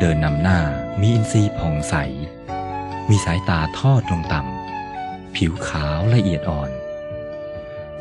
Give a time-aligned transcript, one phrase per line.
[0.00, 0.60] เดินนำหน้า
[1.00, 1.94] มีอินทรีย์ผ่องใส
[3.08, 6.70] มีสายตาทอดลงต่ำ ผิวขาวละเอียดอ่อน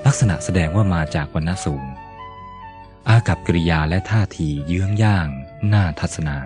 [0.06, 1.84] ลักษณะแสดงว่ามาจากวรรณสูง
[3.08, 5.28] อากับกริยาและท่าทีเยื้องย่าง
[5.74, 6.38] น่าทัศนา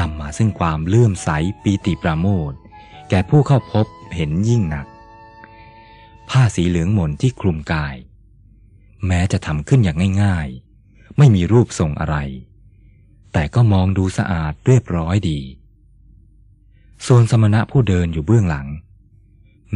[0.00, 1.28] นำมาซึ่งความเลื่อมใส
[1.62, 2.52] ปีติปราโมท
[3.10, 4.86] แก่ผู้เข้าพบเห็นยิ่งหนัก
[6.30, 7.96] ผ้าสีเหลืองหม่นที่คลุมกาย
[9.06, 12.16] แม้จะทำขึ้นอย่างง่ายๆ ไม่มีรูปทรงอะไร
[13.38, 15.40] แต่ก็มองดูสะอาดเรียบร้อยดี
[17.06, 18.66] ส่วนสมณะผู้เดินอยู่เบื้องหลัง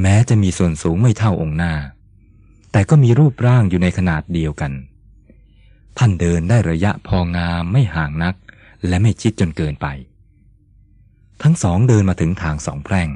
[0.00, 1.74] แม้จะมีส่วนสูงไม่เท่าองค์หน้า
[2.72, 4.72] แต่ก็มีรูปร่างอยู่ในขนาดเดียวกัน
[5.98, 8.34] ท่านเดินได้ระยะพองามไม่ห่างนัก
[8.86, 9.86] และไม่ชิดจนเกินไป
[11.42, 13.08] ทั้งสองเดินมาถึงทางสองแพร่ง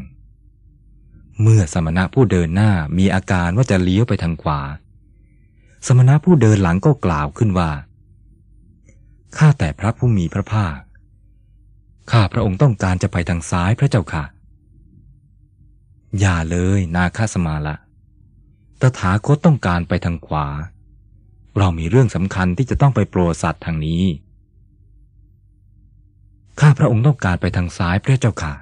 [1.43, 4.61] เมื่อสมณะผู้เดินหน้ามีอาการว่าจะเลี้ยวไปทางขวา
[5.87, 7.71] สมณะผู้เดินหลังก็กล่าวขึ้นว่า
[9.39, 10.79] ข้าแต่พระผู้มีพระภาค
[12.11, 14.25] ข้าพระองค์ต้องการจะไปทางซ้ายพระเจ้าค่ะ
[16.21, 17.77] อย่าเลยนาคาสมาละ
[18.81, 20.47] ตถาคตต้องการไปทางขวา
[21.59, 24.05] เรามีเรื่องสำคัญที่จะต้องไปโปรดสัตว์ทางนี้
[26.61, 28.55] ข้าพระองค์ต้องการไปทางซ้ายพระเจ้าค่ะ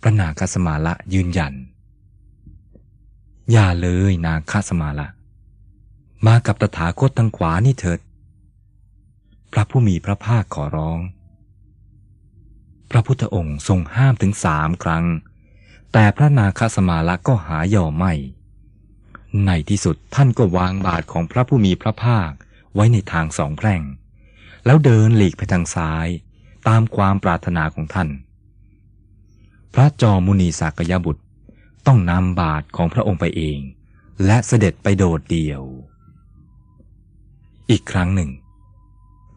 [0.00, 1.54] พระนาคาสมาละยืนยัน
[3.52, 5.08] อย่าเลยนาคาสมาละ
[6.26, 8.00] มากับตถาคตทางขวานี่เถิด
[9.56, 10.98] ระผู้มีพระภาคขอร้อง
[12.90, 15.04] พระพุทธองค์ทรงห้ามถึงสามครั้ง
[15.92, 18.12] แต่พระนาคสมาละก็หายอมไม่
[19.46, 22.30] ในที่สุดท่านก็วางบาทของพระผู้มีพระภาค
[22.74, 23.82] ไว้ในทางสองแพร่ง
[24.64, 26.08] แล้วเดินหลีกไปทางซ้าย
[26.68, 28.08] ตามความปรารถนาของท่าน
[29.74, 31.22] พระจอมุนีสากยบุตร
[31.86, 33.58] ต้องนำบาทของพระองค์ไปเอง
[34.26, 35.62] และเสด็จไปโดดเดี่ยว
[37.70, 38.30] อีกครั้งหนึ่ง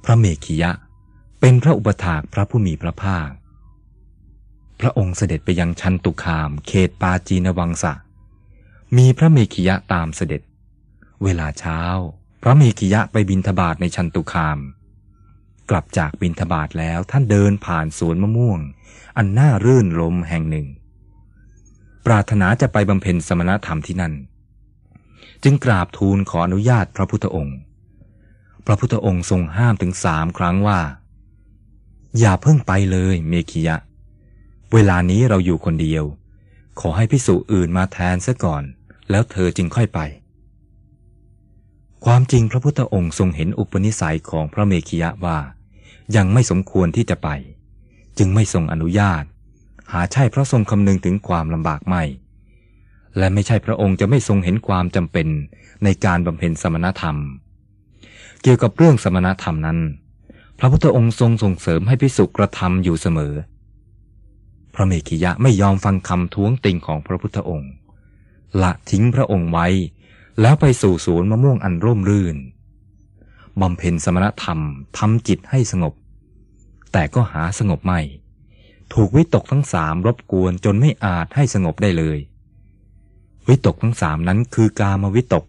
[0.06, 0.72] พระเมขิยะ
[1.40, 3.30] เป็นพระอุปถากพระผู้มีพระภาค
[4.80, 7.94] พระองค์เสด็จไปยังชันตุคามเขตปาจีนวังสะ
[8.98, 10.42] มีพระเมขิยะตามเสด็จ
[11.24, 11.82] เวลาเช้า
[12.44, 14.60] พระเมขิยะไปบินทบาทในชันตุคาม
[15.70, 18.60] กลับจากบินทบาทแล้วท่านเดินผ่านสวนมะม่วง
[19.18, 20.68] อันน่ารื่นลมแห่งหนึ่ง
[22.06, 24.14] ปรารถนาจะไปบำเพ็ญสมณธรรมที่นั่น
[25.44, 27.58] จึงกราบทูลขออนุญาตพระพุทธองค์
[28.70, 30.80] ระพุทธองค์ทรงห้ามถึงสามครั้งว่า
[32.20, 33.78] อย่าเพิ่งไปเลยเมขิยะ
[34.74, 36.04] เวลานี้เราอยู่คนเดียว
[36.80, 38.64] ขอให้พิสุอื่นมาแทนซะก่อน
[39.10, 40.00] แล้วเธอจึงค่อยไป
[42.06, 45.38] ความจริงพระพุทธองค์ทรงเห็นอุปนิสัยของพระเมขิยะว่า
[46.16, 47.30] ยังไม่สมควรที่จะไป
[48.18, 49.24] จึงไม่ทรงอนุญาต
[49.92, 52.04] หาใช่เพราะทรงคำนึงถึงความลำบากไม่
[53.18, 55.28] และไม่ใช่พระองค์จะไม่ทรงเห็นความจำเป็น
[55.84, 57.18] ในการบำเพ็ญสมณธรรม
[58.42, 59.80] เกี่ยวกับเรื่องสมณธรรมนั้น
[60.60, 63.34] พระพุทธองค์ทรงส่งเสริมให้พิสุกระทำอยู่เสมอ
[64.74, 67.72] พระเมขิยะไม่ยอมฟังคำท้วงติงของพระพุทธองค์
[68.62, 69.68] ละทิ้งพระองค์ไว้
[70.42, 72.38] แล้วไปสู่สวนมะม่วงอันร่มรื่น
[73.62, 74.60] บำเพ็ญสมณธรรม
[74.98, 75.94] ทำจิตให้สงบ
[76.92, 78.00] แต่ก็หาสงบไม่
[78.94, 82.18] ถูกวิตกทั้งสามรบกวนจนไม่อาจให้สงบได้เลย
[83.48, 85.46] วิตกทั้งสามนั้นคือกามวิตก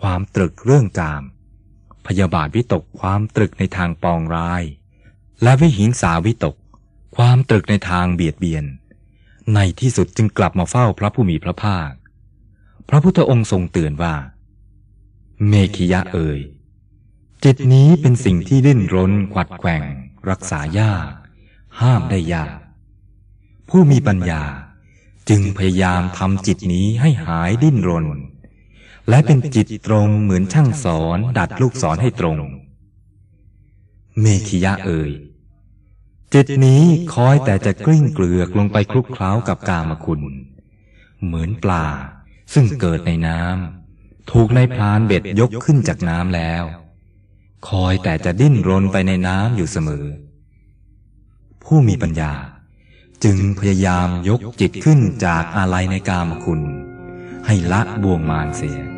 [0.00, 1.22] ความตรึกเรื่องกาม
[2.08, 4.62] พยาบาทวิตกความตรึกในทางปองร้าย
[5.42, 6.56] และวิหิงสาวิตก
[7.16, 8.64] ความตรึกในทางเบียดเบียน
[9.54, 11.90] ในที่สุดจึงกลับมาเฝ้าพระผู้มีพระภาค
[12.88, 14.14] พระพุทธองค์ทรงเตือนว่า
[15.48, 16.40] เมขิยะเอ่ย
[17.44, 19.82] จิตนี้เป็นสิ่งที่ดิ้นรนขวัดแกว่ง
[20.30, 21.10] รักษายาก
[21.80, 22.58] ห้ามได้ยาก
[23.68, 24.42] ผู้มีปัญญา
[25.28, 28.06] จึงพยายามทำจิตนี้ให้หายดิ้นรน
[29.08, 32.38] และเป็นจิตตรงเหมือนช่างสอน ดัดลูกศรให้ตรง
[34.20, 35.10] เมขิยะเอ่ย
[36.34, 36.82] จิตนี้
[37.14, 40.20] คอยแต่จะกลิ้งเกลือกลงไปคลุกเคล้ากับกามคุณ
[41.24, 41.86] เหมือนปลา
[42.54, 46.64] ซึ่งเกิดในน้ำถูกในพรานเบ็ดยกขึ้นจากน้ำแล้ว
[47.68, 50.06] คอยแต่จะดิ้นรนไปในน้ำอยู่เสมอ
[51.64, 52.32] ผู้มีปัญญา
[53.24, 56.60] จึงพยายามยกจิตขึ้นจากอะไรในกามคุณ
[57.46, 58.97] ให้ละบ่วงมารเสีย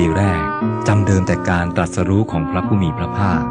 [0.00, 0.42] ปีแรก
[0.88, 3.44] จำเดิมแต่การตรัสรู้ของพระผู้มีพระภาค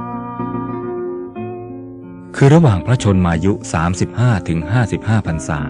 [2.35, 3.53] คือระหว่างพระชนมายุ
[3.99, 4.59] 35ถึง
[4.93, 5.61] 55พรรษา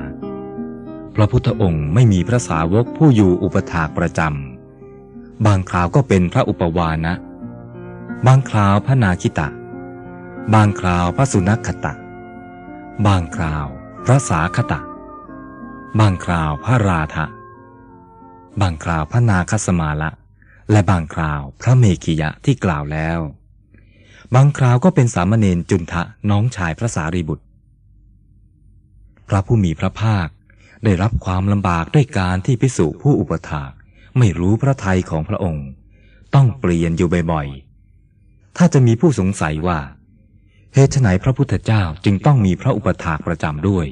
[1.15, 7.13] พระพุทธองค์ไม่มีพระสาวกผู้อยู่อุปถากประจำ บางคราวก็เป็นพระอุปวานะ
[8.27, 9.47] บางคราวพระนาคิตะ
[10.53, 11.93] บางคราวพระสุนัขตะ
[13.05, 13.65] บางคราว
[14.05, 14.79] พระสาคตะ
[15.99, 17.25] บางคราวพระราธะ
[18.61, 20.11] บางคราวพระนาคสมาละ
[20.71, 23.19] และบางคราวพระเมขียะที่กล่าวแล้ว
[24.35, 27.45] บางคราวก็เป็นสามเณรจุนทะน้องชายพระสารีบุตร
[29.27, 30.27] พระผู้มีพระภาค
[30.83, 33.71] ได้รับความลำบากด้วยการที่พิสุผู้อุปถาก
[34.17, 35.67] ไม่รู้พระทัยของพระองค์
[36.35, 39.79] ต้องเปลี่ยนอยู่บ่อยๆ ถ้าจะมีผู้สงสัยว่า
[40.73, 43.85] เหตุไหนพระพุทธเจ้าจึงต้องมีพระอุปถากประจำด้วย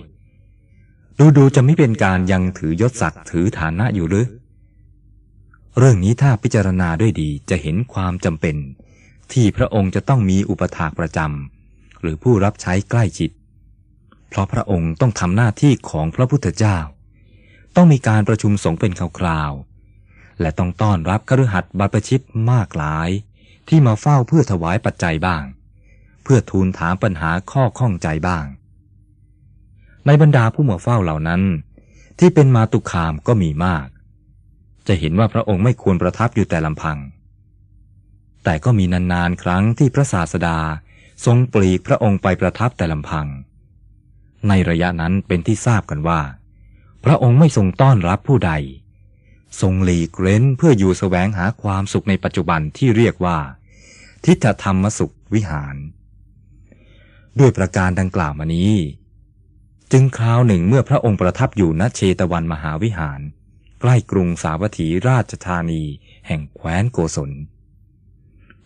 [1.19, 4.27] ดูดูจะไม่เป็นการยังถือยศศักดิ์ถือฐานะอยู่หรือ
[5.77, 8.56] เรื่องนี้ถ้าพิจารณาด้วยดีจะเห็นความจำเป็น
[9.33, 13.29] ที่พระองค์จะต้องมีอุปถากประจำหรือผู้รับใช้ใกล้ชิด
[14.29, 16.77] เพราะพระองค์ต้องทำหน้าที่ของพระพุทธเจ้า
[17.75, 23.09] ต้องมีการประชุมสงฆ์เป็นคราวๆและต้องต้อนรับคฤหัสถ์บรรพชิตมากหลาย
[23.68, 25.44] ที่มาเฝ้าเพื่อถวายปัจจัยบ้าง
[26.23, 28.45] เพื่อทูลถามปัญหาข้อข้องใจบ้าง
[30.06, 31.41] ในบรรดาผู้มาเฝ้าเหล่านั้น
[32.19, 33.88] ที่เป็นมาตุคามก็มีมาก
[34.88, 36.98] จะเห็นว่าพระองค์ไม่ควรประทับอยู่แต่ลำพัง
[38.44, 40.57] แต่ก็มีนานๆครั้งที่พระศาสดา
[41.25, 43.28] ทรงปลีกพระองค์ไปประทับแต่ลำพัง
[44.48, 46.22] ในระยะนั้นเป็นที่ทราบกันว่า
[47.06, 48.54] พระองค์ไม่ทรงต้อนรับผู้ใด
[49.62, 53.38] ทรงหลีกเล้นเพื่ออยู่แสวงหาความสุขในปัจจุบันที่เรียกว่า
[54.25, 55.75] ทิฏฐธรรมสุขวิหาร
[57.39, 58.74] ด้วยประการดังกล่าวมานี้
[59.92, 63.22] จึงคราวหนึ่งเมื่อพระองค์ประทับอยู่ณเชตวันมหาวิหาร
[63.81, 65.83] ใกล้กรุงสาวัตถีราชธานี
[66.28, 67.31] แห่งแคว้นโกศล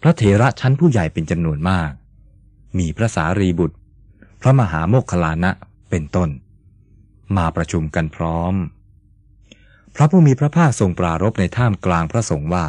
[0.01, 1.91] พระเถระชั้นผู้ใหญ่เป็นจำนวนมาก
[2.77, 3.77] มีพระสารีบุตร
[4.41, 5.51] พระมหาโมคคลานะ
[5.89, 6.29] เป็นต้น
[7.37, 8.53] มาประชุมกันพร้อม
[9.95, 12.65] พระผู้มีพระภาคทรงปรารบในท่ามกลางพระสงฆ์ว่า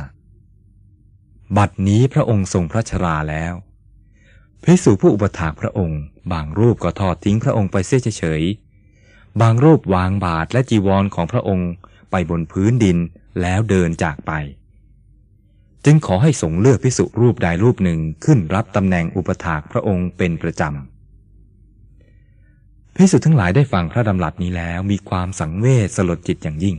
[1.57, 3.55] บัดนี้พระองค์ทรงพระชราแล้ว
[4.63, 6.01] พิสูผู้อุปถากพระองค์
[6.33, 8.43] บางรูปก็ทอดทิ้งพระองค์ไปเสียเฉย
[9.41, 11.71] บางรูปวางบาทและจีวรของพระองค์
[12.11, 12.99] ไปบนพื้นดิน
[13.41, 14.32] แล้วเดินจากไป
[15.85, 20.69] จึงขอให้สงเลือกพิสุรูปใดรูปหนึ่งขึ้นรับตำแหน่งอุปถากพระองค์เป็นประจำ
[22.97, 26.76] พิสุทั้งหลายได้ฟังพระดำรัสนี้แล้วมีความสังเวชสลดจิตอย่างยิ่ง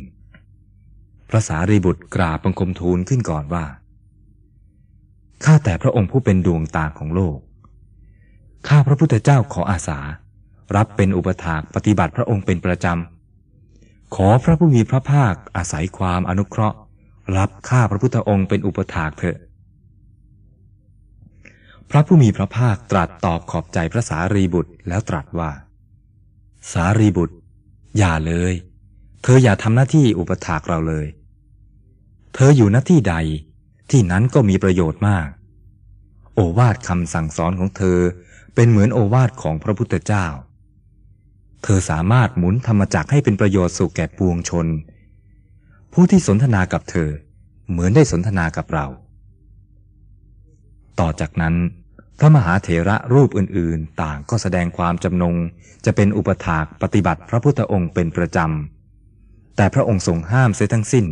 [1.30, 3.66] พระสารีบุตรกราบบังคมทูลขึ้นก่อนว่า
[5.44, 7.38] ข้าแต่พระองค์ผู้เป็นดวงตาของโลก
[8.68, 10.00] ข้าพระพุทธเจ้าขออาสา
[10.76, 13.17] รับเป็นอุปถากปฏิบัติพระองค์เป็นประจำ
[14.16, 16.78] ขอพระผู้มีพระภาคอาศัยความอนุเคราะห์
[17.38, 19.38] รับข้าพระพุทธองค์เป็นอุปถากเถอะ
[21.90, 25.52] พระผู้มีพระภาคตรัสตอบขอบใจพระสารีบุตรแล้วตรัสว่า
[26.72, 27.36] สารีบุตร
[27.98, 28.54] อย่าเลย
[29.24, 31.08] เธออย่าทำหน้าที่อุปถากเราเลย
[32.36, 33.16] เธออยู่หน้าที่ใด
[33.92, 35.28] ที่นั้นก็มีประโยชน์มาก
[36.34, 38.00] โอวาทคำสั่งสอนของเธอ
[38.56, 40.26] เป็นเหมือนโอวาทของพระพุทธเจ้า
[41.70, 44.68] เธอสามารถหมุนธรรมจักให้เป็นประโยชน์สู่แก่ปวงชน
[45.94, 47.10] ผู้ที่สนทนากับเธอ
[47.70, 48.86] เหมือนได้สนทนากับเรา
[51.00, 51.56] ต่อจากนั้น
[52.20, 55.36] พระมหาเถระรูปอื่นๆ ต่างก็แสดงความจำนง
[55.86, 61.06] จะเป็นอุปถากปฏิบัติพระพุทธองค์เป็นประจำ แต่พระองค์ทรงห้ามเสียทั้งสิ้น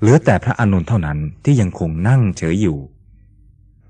[0.00, 2.78] เหลือแต่พระอนุนเท่านั้นที่ยังคงนั่งเฉยอยู่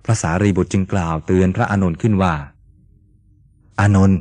[0.04, 2.34] พระสารีบุตรจึงกล่าวเตือนพระอนุนขึ้นว่า
[3.80, 4.20] อานนท์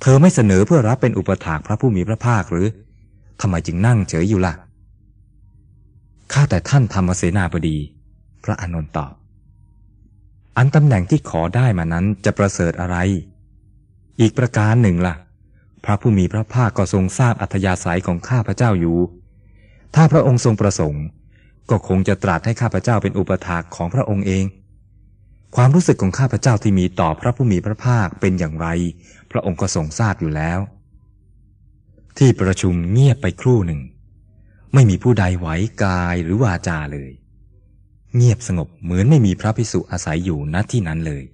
[0.00, 2.66] เธอไม่เสนอเพื่อรับเป็นอุปถากพระผู้มีพระภาคหรือ
[3.40, 4.54] ทำไมจึงนั่งเฉยอยู่ละ่ะ
[6.32, 7.76] ข้าแต่ท่านธรรมเสนาบดี
[8.44, 9.12] พระอานนท์ตอบ
[10.56, 12.96] อันตำแหน่งที่ขอได้มานั้นจะประเสริฐอะไร
[14.20, 15.14] อีกประการหนึ่งละ่ะ
[15.84, 18.98] พระผู้มีพระภาคก็ทรงทราบอัธยาศัยของข้าพระเจ้าอยู่
[19.94, 21.04] ถ้าพระองค์ทรงประสงค์
[21.70, 24.44] ก็คงจะตรัสให้ข้าพระเจ้าเป็นอุปถากของพระองค์เอง
[25.56, 28.66] ความรู้สึกของข้าพเจ้าที่มีต่อพระผู้มีพระภาคเป็นอย่างไร
[29.30, 30.60] พระองค์ก็ทรงทราบอยู่แล้ว
[32.18, 33.80] ที่ประชุมเงียบไปครู่หนึ่ง
[34.74, 35.48] ไม่มีผู้ใดไหว
[35.82, 37.10] กายหรือวาจาเลย
[38.16, 41.24] เงียบสงบเหมือนไม่มีพระภิกษุอาศัยอยู่ณที่นั้นเลย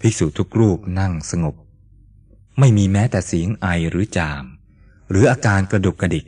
[0.00, 1.54] ภิกษุทุกรูปนั่งสงบ
[2.58, 4.44] ไม่มีแม้แต่เสียงไอหรือจาม
[5.10, 6.26] หรืออาการกระดุกกระดิก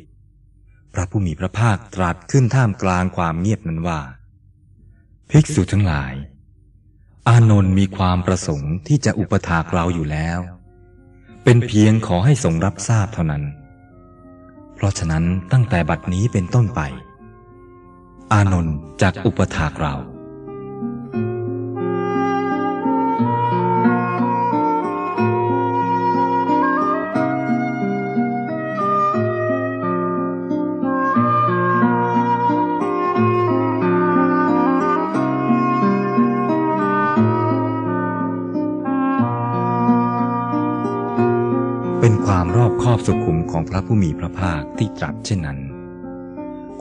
[0.95, 4.00] พระผู้มีพระภาคตรัสขึ้นท่ามกลางความเงียบนั้นว่า
[5.31, 6.15] ภิกษุทั้งหลาย
[7.28, 10.38] อานนท์มีความประสงค์ที่จะอุปถากเราอยู่แล้ว
[11.44, 13.44] เป็นเพียงขอให้ทรงรับทราบเท่านั้น
[14.75, 16.80] เพราะฉะนั้นตั้งแต่บัดนี้เป็นต้นไป
[18.32, 19.94] อานนท์จากอุปถากเรา
[42.57, 45.59] รอบคอบสุขุมของพระผู้มีพระภาคที่ตรัสเช่นนั้น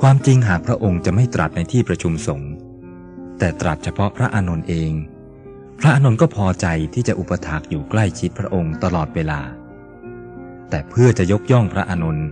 [0.01, 2.51] ความจริงหากพระองค์จะไม่ตรัสในที่ประชุมสงฆ์
[3.39, 4.91] แต่ตรัสเฉพาะพระอานนท์เอง
[5.79, 9.41] พระอานนท์ก็พอใจที่จะอุปถากอยู่ใกล้ชิดพระองค์ตลอดเวลา
[10.69, 12.27] แต่เพื่อจะยกย่องพระอานนท์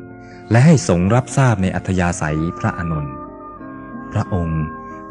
[0.51, 3.13] และให้สงรับทราบในอัธยาศัยพระอานนท์
[4.12, 4.63] พระองค์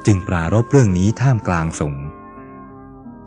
[0.07, 2.05] จึงปรารบเรื่องนี้ท่ามกลางสงฆ์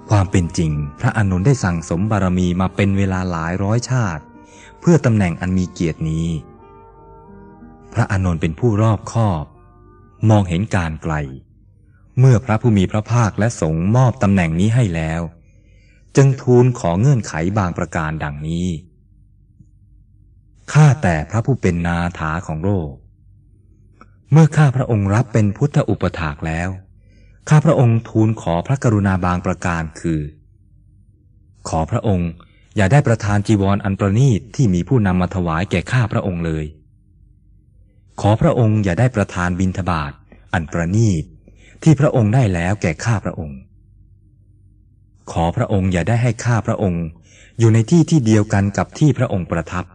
[0.09, 4.23] ความเป็นจริง พระอานนท์ได้สั่งสมบารมีมาเป็นเวลาหลายร้อยชาติ
[4.79, 6.27] เพื่อตำแหน่งอันมีเกียรตินี้
[7.93, 9.43] พระอานนท์เป็นผู้รอบคอบ
[10.29, 11.13] มองเห็นการไกล
[12.19, 15.21] เมื่อพระผู้มีพระภาคและสงฆ์มอบตำแหน่งนี้ให้แล้ว
[16.15, 18.67] จึงทูลขอเงื่อนไขบางประการดังนี้
[20.73, 22.91] ข้าแต่พระผู้เป็นนาถาของโลก
[24.31, 26.69] เมื่อข้าพระองค์รับเป็นพุทธอุปถากแล้ว
[27.49, 30.21] ข้าพระองค์ทูลขอพระกรุณาบางประการคือ
[31.69, 32.29] ขอพระองค์
[32.77, 36.65] อย่าได้ประทานจีวรออันประณีตที่มีผู้นำมาถวายแก่ข้าพระองค์เลย
[38.21, 40.11] ขอพระองค์อย่าได้ประทานบิณฑบาต
[40.53, 41.23] อันประณีต
[41.83, 43.59] ที่พระองค์ได้แล้วแก่ข้าพระองค์
[45.31, 47.03] ขอพระองค์อย่าได้ให้ข้าพระองค์
[47.59, 49.85] อยู่ในที่ที่เดียวกันกับที่พระองค์ประทับ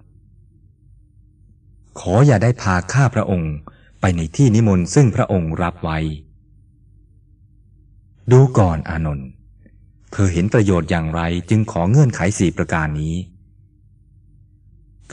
[2.01, 3.53] ขออย่าได้พาข้าพระองค์
[4.01, 5.99] ไปในที่นิมนต์ซึ่งพระองค์รับไว้
[8.33, 9.29] ดูก่อนอานนท์
[10.13, 13.15] เธอเห็นประโยชน์อย่างไรจึงขอเงื่อนไขสี่ประการนี้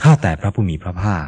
[0.00, 1.26] ข้าแต่พระผู้มีพระภาค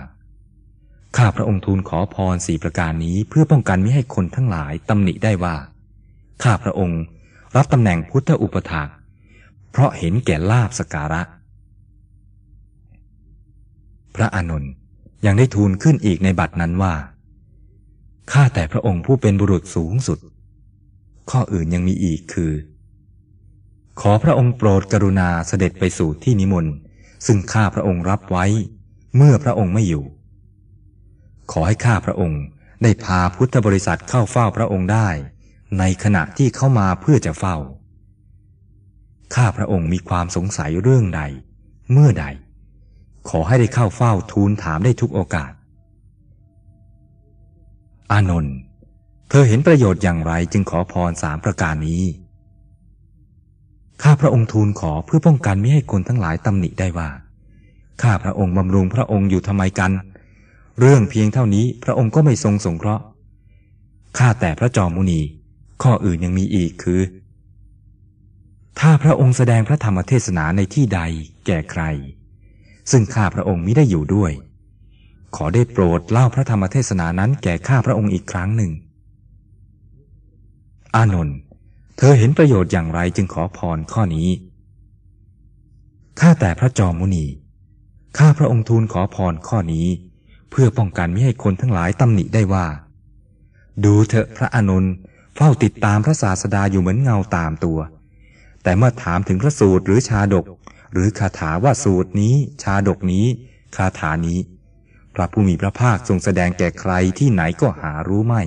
[1.16, 5.56] ข้าพระองค์ทูลขอพรสี่ประการนี้เพื่อป้องกันไม่ให้คนทั้งหลายตำหนิได้ว่า
[6.42, 7.00] ข้าพระองค์
[7.56, 8.88] รับตำแหน่งพุทธอุปถาก
[9.70, 11.22] เพราะเห็นแก่ลาบสการะ
[14.16, 14.72] พระอานนท์
[15.26, 16.94] ยังได้ทูลขึ้นอีกในบัดนั้นว่า
[18.32, 20.18] ข้าแต่พระองค์ผู้เป็นบุรุษสูงสุด
[21.30, 22.52] ข้ออื่นยังมีอีกคือ
[24.00, 26.74] ขอพระองค์โปรดกรุณาเสด็จไปสู่ที่นิมนต์
[27.26, 28.44] ซึ่งข้าพระองค์รับไว้
[29.16, 30.04] เมื่อพระองค์ไม่อยู่
[31.52, 32.42] ขอให้ข้าพระองค์
[32.82, 35.08] ได้พาพุทธบริษัทเข้าเฝ้าพระองค์ได้
[35.78, 37.56] ในขณะที่เข้ามาเพื่อจะเฝ้า
[39.34, 41.22] ข้าพระองค์มีความสงสัยเรื่องใด
[41.92, 42.26] เมื่อใด
[43.28, 45.52] ขอให้ได้เข้าเฝ้าทูลถามได้ทุกโอกาส
[48.12, 48.56] อานนท์
[49.28, 52.02] เธอเห็นประโยชน์อย่างไรจึงขอพรสามประการนี้
[54.02, 57.08] ข้าพระองค์ทูลขอเพื่อป้องกันไม่ให้คนทั้งหลายตำหนิได้ว่า
[58.02, 59.92] ข้าพระองค์บำรุงพระองค์อยู่ทำไมกัน
[60.80, 63.04] เรื่องเพียงเท่านี้พระองค์ก็ไม่ทรงสงเคราะห์
[64.18, 65.20] ข้าแต่พระจอมมุนี
[65.82, 67.00] ข้ออื่นยังมีอีกคือ
[68.80, 71.00] ถ้าพระองค์แสดงพระธรรมเทศนาในที่ใด
[71.46, 71.82] แก่ใคร
[72.90, 74.32] ซึ่งข้าพระองค์มิได้อยู่ด้วย
[75.36, 78.72] ขอได้โปรดเล่าพระธรรมเทศนานั้นแก่ข้าพระองค์อีกครั้งหนึ่ง
[80.96, 81.36] อานนท์
[81.96, 84.28] เธอเห็นประโยชน์อย่างไรจึงขอพรข้อนี้
[86.20, 87.26] ข้าแต่พระจอมมุนี
[88.18, 89.86] ข้าพระองค์ทูลขอพรข้อนี้
[90.50, 92.66] เพื่อป้องกันไม่ให้คนทั้งหลายตำหนิได้ว่า
[93.84, 94.84] ดูเถอะพระอานน
[95.36, 97.78] เฝ้าติดตามพระศาสดาอยู่เหมือนเงาตามตัว
[98.62, 100.44] แต่เมื่อถามถึงพระสูตรหรือชาดก
[100.92, 103.26] หรือคาถาว่าสูตรนี้ ชาดกนี้
[103.76, 104.38] คาถานี้
[105.14, 108.42] พระผู้มีพระภาคทรงแสดงแก่ใครที่ไหนก็หารู้ไม่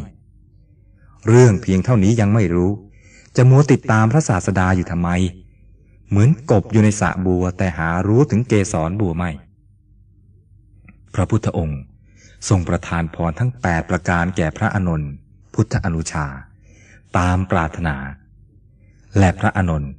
[1.28, 2.72] เรื่องเพียงเท่านี้ยังไม่รู้
[3.36, 5.10] จะมัวติดตามพระศาสดาอยู่ทำไม
[6.10, 9.30] เหมือนกบอยู่ในสระบัวแต่หารู้ถึงเกสรบัวไม่
[11.14, 11.82] พระพุทธองค์
[12.50, 15.12] ทรงประทานพรทั้งแปดประการแก่พระอานนท์
[15.54, 16.26] พุทธอนุชา
[17.18, 17.96] ตามปรารถนา
[19.20, 19.92] และพระอานนท์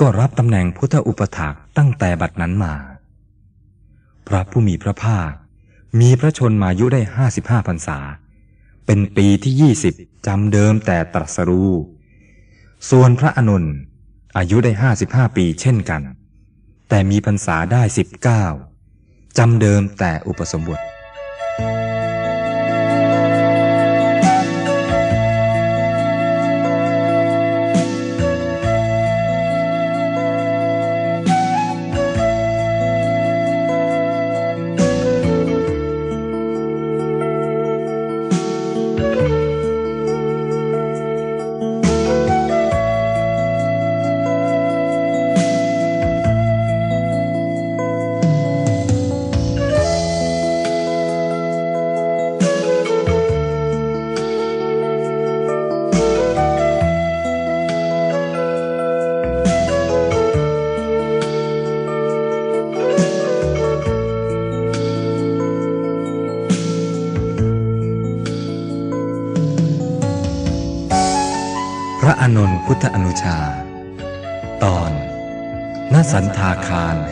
[0.00, 2.74] ก็รับตำแหน่งพุทธอุปถากตั้งแต่บัดนั้นมา
[4.28, 5.30] พระผู้มีพระภาค
[6.00, 7.98] มีพระชนมายุได้ห้าสิบห้าพรรษา
[8.86, 9.94] เป็นปีที่ยี่สิบ
[10.26, 11.70] จำเดิมแต่ตรัสรู้
[12.90, 13.64] ส่วนพระอนุน
[14.36, 16.02] อายุได้ห้าสิบห้าปีเช่นกัน
[16.88, 18.44] แต่มีพรรษาได้สิบเก้า
[19.38, 20.80] จำเดิมแต่อุปสมบท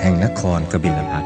[0.00, 1.24] แห่งนครกบิลพัท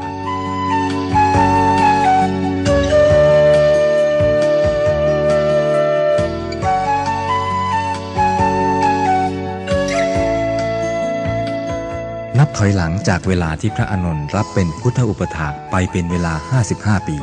[12.39, 16.33] นับถอยหลังจากเวลาที่พระอานนท์รับเป็นพุทธอุปถากไปเป็นเวลา
[16.71, 17.17] 55 ปี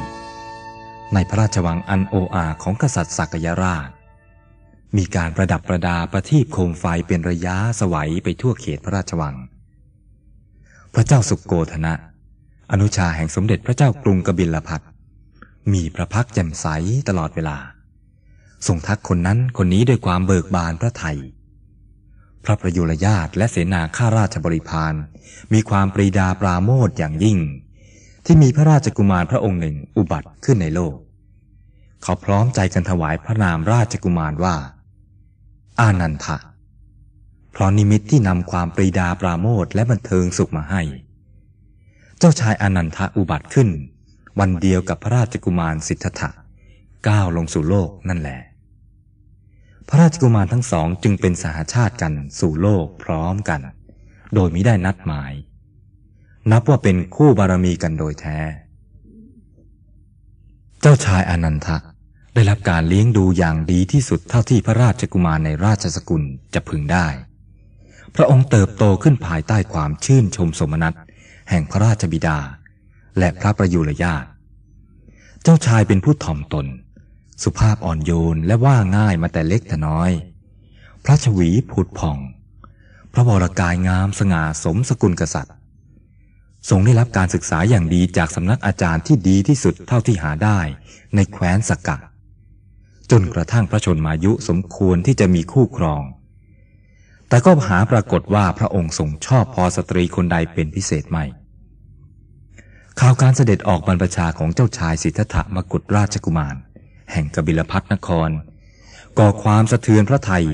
[1.14, 3.88] ในพระราชวังอันโออาของกษัตริย์สักยราช
[4.97, 9.37] มีการประดับประดาประทีปโคมไฟเป็นระยะสวัยไปทั่วเขตพระราชวัง
[10.94, 11.94] พระเจ้าสุกโกธนะ
[12.72, 14.80] อนุชาแห่งสมเด็จพระเจ้ากรุงกบิลพัท
[15.72, 16.66] มีพระพักแจ่มใส
[17.08, 17.58] ตลอดเวลา
[18.66, 21.18] ทรงทักคนนั้นคนนี้ด้วยความเบิกบานพระไทย
[22.44, 24.94] พระประยุรญาตและเสนาข้าราชบริพาร
[25.52, 27.38] มีความปรีดาปราโมทอย่างยิ่ง
[28.26, 30.96] ที่มีพระราชกุมารพระองค์หนึ่งอุบัติขึ้นในโลก
[32.02, 34.54] เขาพร้อมใจกันถวายพระนามราชกุมารว่า
[35.80, 36.36] อานันทะ
[37.52, 40.82] เพราะนิมิตที่นำความปรีดาปราโมทและบันเทิงสุขมาให้
[42.19, 43.69] เจ้าชายอนันทะอุบัติขึ้น
[44.41, 46.30] วันเดียวกับพระราชกุมารสิทธัตถะ
[47.08, 48.41] ก้าวลงสู่โลกนั่นแหละ
[49.88, 53.60] พระราชกุมารทั้งสองจึงเป็นสหาชาติกันสู่โลกพร้อมกัน
[54.34, 55.32] โดยมิได้นัดหมาย
[56.50, 58.38] นับว่าเป็นคู่บารมีกันโดยแท้
[60.80, 61.76] เจ้าชายอนันทะ
[62.34, 66.23] ได้รับการเลี้ยงดูอย่างดีที่สุดเท่าที่พระราชกุมารในราชสกุล
[66.54, 67.06] จะพึงได้
[68.16, 70.94] พระองค์เติบโตขึ้นภายใต้ความชื่นชมสมนัต
[71.50, 72.38] แห่งพระราชบิดา
[73.18, 74.28] และพระประยุรญาติ
[75.42, 76.66] เจ้าชายเป็นผู้ถ่อมตน
[77.42, 80.10] สุภาพอ่อนโยนและว่าง่ายมาแต่เล็กแต่น้อย
[81.04, 82.18] พระชวีผุดผ่อง
[83.12, 85.54] พระวรกายงามสง่าสมสกุลกษัตริย์
[86.70, 90.58] ทรงได้รับการศึกษาอย่างดีจากสำนักอาจารย์ที่ดีที่สุดเท่าที่หาได้
[91.14, 91.96] ในแคว้นสกกะ
[93.10, 96.02] จนกระทั่งพระชนมายุสมควรที่จะมีคู่ครอง
[97.32, 101.25] แต่ก็หาปรากฏว่าพระองค์ทรงชอบพอสตรีคนใดเป็นพิเศษไม่
[103.00, 106.56] ข่าวการเสด็จออกบรรพชาของเจ้าชายสิทธัตถมกุฎราชกุมาร
[107.12, 108.30] แห่งกบิลพัทนคร
[109.18, 110.47] ก่อความสะเทือนพระไทย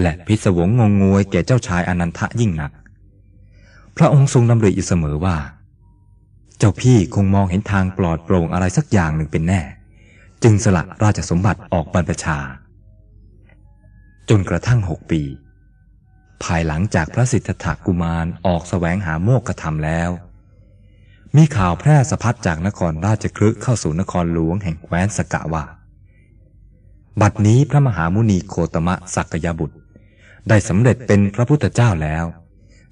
[0.00, 2.72] และพิศวงงงงวยแก่เจ้าชายอนันทะยิ่งหนัก
[3.96, 5.36] พระองค์ทรงดำริอยู่เสมอว่า
[6.58, 9.60] เจ้าพี่คงมองเห็นทางปลอดโปร่งอะไรสักอย่างหนึ่งเป็นแน่
[10.42, 12.38] จึงสละราชสมบัติออกบรรพชา
[14.28, 15.22] จนกระทั่งหกปี
[16.44, 20.10] ภายหลังจากพระสิทธัตถกุมารออกแสวงหาโมกขธรรมแล้ว
[21.36, 25.64] มีข่าวแพร่สะพัดจากนครราชคลึเข้าสู่นครหลวงแห่งแคว้นสกะว่า
[27.20, 29.76] บัดนี้พระมหามุนีโคตมะสักยบุตร
[30.48, 32.24] ได้สำเร็จเป็นพระพุทธเจ้าแล้ว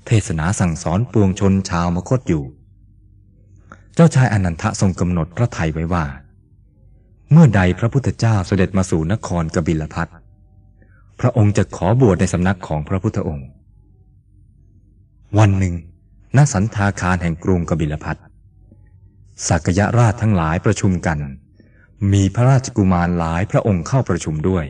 [0.06, 2.44] เทศนาสั่งสอนปวงชนชาวมคตอยู่
[3.94, 6.04] เจ้าชายอนันทะทรงกำหนดพระไทยไว้ว่า
[7.30, 10.08] เมื่อใดพระพุทธเจ้าเสด็จมาสู่นครกบิลพัท
[11.22, 13.48] พระองค์จะขอบวชในสำนักของพระพุทธองค์
[15.38, 15.74] วันหนึ่ง
[16.36, 18.16] ณ สันทาคารแห่งกรุงกบิลพัท
[19.48, 21.18] สักยราชทั้งหลายประชุมกัน
[22.12, 24.64] มีพระราชกุมารหลายพระองค์เข้าประชุมด้วย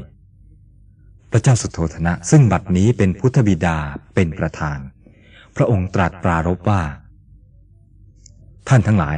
[1.31, 3.79] พระเจ้าสุโธธนะซึ่งบัดนี้เป็นพุทธบิดา
[4.15, 4.79] เป็นประธาน
[5.57, 6.83] พระองค์ตรัสปรารภว่า
[8.69, 9.17] ท่านทั้งหลาย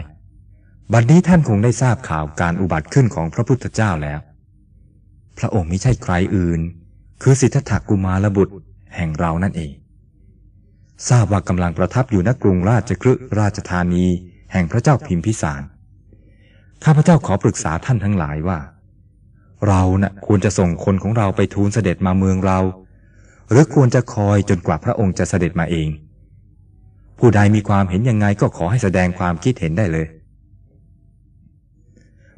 [0.92, 4.20] บัดนี้ท่านคงได้ทราบข่าวการอุบัติขึ้นของพระพุทธเจ้าแล้ว
[5.38, 6.62] พระองค์ไม่ใช่ใครอื่น
[7.22, 8.54] คือสิทธัตถกุมารบุตร
[8.96, 9.70] แห่งเรานั่นเอง
[11.08, 14.04] ทราบว่ากำลังประทับอยู่ณกรุงราชคลึราชธานี
[14.52, 15.62] แห่งพระเจ้าพิมพิสาร
[16.84, 18.58] ข้าพเจ้าขอปรึกษาท่านทั้งหลายว่า
[19.68, 22.58] เรานะ่ะควรจะส่งคนของเราไปทูลเสด็จมาเมืองเรา
[23.50, 25.88] หรือควรจะคอยจนกว่าพระองค์จะเสด็จมาเอง
[27.18, 30.06] ผู้ใดมีความเห็นยังไงก็ขอให้แสดงความคิดเห็นได้เลย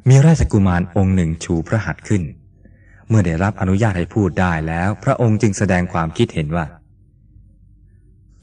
[0.09, 2.21] มีราชกุมารองค์หนึ่งชูพระหัตถ์ขึ้น
[3.09, 6.65] เมื่อได้รับอนุญาตให้พูดได้แล้ว พระองค์จึงแสดงความคิดเห็นว่า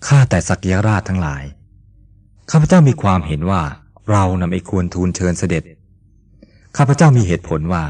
[0.06, 1.44] ข้าแต่สักยราชทั้งหลาย
[2.50, 3.62] ข้าพเจ้ามีความเห็นว่า
[4.10, 5.62] เรานำไอ้ควรทูลเชิญเสด็จ
[6.76, 7.84] ข้าพเจ้ามีเหตุผลว่า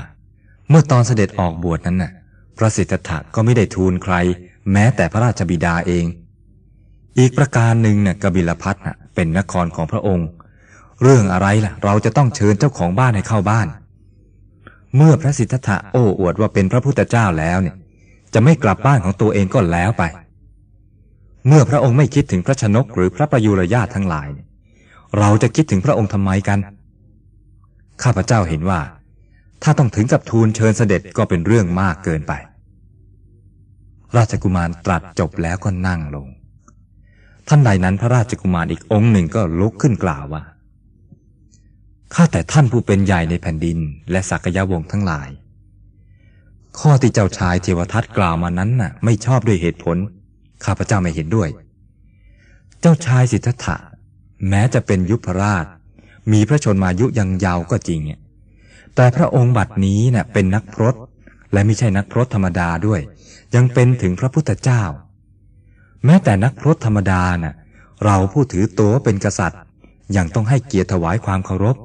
[0.69, 2.13] เมื่อตอนเสด็จออกบวชนั้นน่ะ
[2.57, 4.15] พระสิทธัตถะก็ไม่ได้ทูลใคร
[4.73, 6.05] แม้แต่พระราชบิดาเอง
[7.19, 10.29] อีกประการหนึ่งเนี่ยกบิลพัทน่ะเป็นนครของพระองค์
[11.03, 13.67] เรื่องอะไรล่ะ เราจะต้องเชิญเจ้าของบ้านให้เข้าบ้าน
[14.97, 17.77] เมื่อพระสิทธัตถะโอ้อวดว่าเป็นพระพุทธเจ้าแล้วเนี่ย
[18.35, 20.03] จะไม่กลับบ้านของตัวเองก็แล้วไป
[21.49, 24.45] เมื่อพระองค์ไม่คิดถึงพระชนกหรือพระประยุรญาตทั้งหลายเย
[25.19, 26.59] เราจะคิดถึงพระองค์ทำไมกัน
[28.03, 28.81] ข้าพเจ้าเห็นว่า
[29.63, 32.33] ถ้าต้องถึงกับทูลเชิญเสด็จก็เป็นเรื่องมากเกินไป
[34.17, 36.27] ราชกุมารตรัสจบแล้วก็นั่งลง
[37.49, 40.43] ท่านใดนั้นพระราชกุมารอีกองค์หนึ่งก็ลุกขึ้นกล่าวว่า
[42.15, 43.79] ข้าแต่ท่านผู้เป็นใหญ่ในแผ่นดิน
[44.11, 45.29] และสักยะวงทั้งหลาย
[46.79, 49.97] ข้อที่เจ้าชายเทวทัตกล่าวมานั้นน่ะ ไม่ชอบด้วยเหตุผล
[50.65, 51.49] ข้าพเจ้าไม่เห็นด้วย
[52.81, 53.77] เจ้าชายสิทธัตถะ
[54.49, 55.67] แม้จะเป็นยุพราช
[56.33, 58.01] มีพระชนมายุยังยาวก็จริง
[58.95, 60.95] แต่พระองค์บัดนี้เน่ยเป็นนักพรต
[61.53, 63.01] และไม่ใช่นักพรตธรรมดาด้วย
[63.55, 64.83] ยังเป็นถึงพระพุทธเจ้า
[66.05, 67.55] แม้แต่นักพรตธรรมดาน่ะ
[68.05, 69.61] เราผู้ถือตัวเป็นกษัตริย์
[70.17, 71.77] ยังต้องให้เกียรติถวายความเคารพ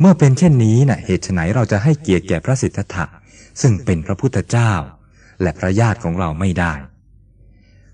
[0.00, 3.06] เมื่อเป็นเช่นนี้น่ะเหตุไฉนเราจะให้เกียรติแก่พระสิทธัตถะ
[3.60, 4.72] ซึ่งเป็นพระพุทธเจ้า
[5.42, 6.72] และพระญาติของเราไม่ได้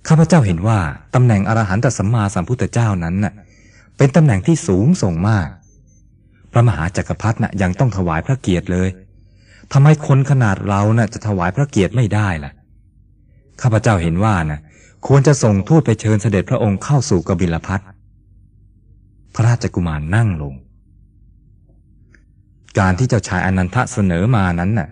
[0.09, 0.79] ข้าพเจ้าเห็นว่า
[1.15, 3.35] ตำแหน่งอรหันตสัมมาสัมพุทธเจ้านั้นน่ะ
[3.97, 5.49] เป็นตำแหน่งที่สูงส่งมาก
[6.53, 8.89] พระมหาจักรพรรดิน่ะยังต้องถวายพระเกียรติเลย
[9.73, 12.53] ทำไมคนขนาดเราน่ะจะถวายพระเกียรติไม่ได้ล่ะ
[13.63, 14.61] ข้าพเจ้าเห็นว่านะ
[15.07, 17.81] ควรจะส่งทูตไปเชิญเสด็จพระองค์เข้าสู่กบิลพัท
[19.35, 20.55] พระราชกุมารนั่งลง
[22.79, 24.89] การที่เจ้าชายอนันทะเสนอมานั้นน่ะ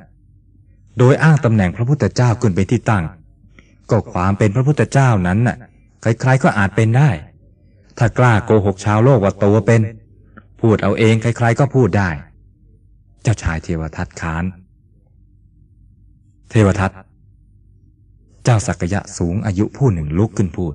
[0.99, 3.05] โดยอ้างตำแหน่งพระพุทธเจ้าขึ้นเป็นที่ตั้ง
[3.91, 5.57] ก็ความเป็นพระพุทธเจ้านั้นน่ะ
[6.03, 7.11] ใครๆก็อาจเป็นได้
[7.99, 9.81] ถ้ากล้าโกหกชาวโลกว่าตัวเป็น
[10.61, 12.09] พูดเอาเองใครๆก็พูดได้
[13.23, 14.45] เจ้าชายเทวทัตค้าน
[16.51, 16.91] เทวทัต
[18.45, 20.75] เจ้าสักยะสูงอายุผู้หนึ่งลุกขึ้นพูด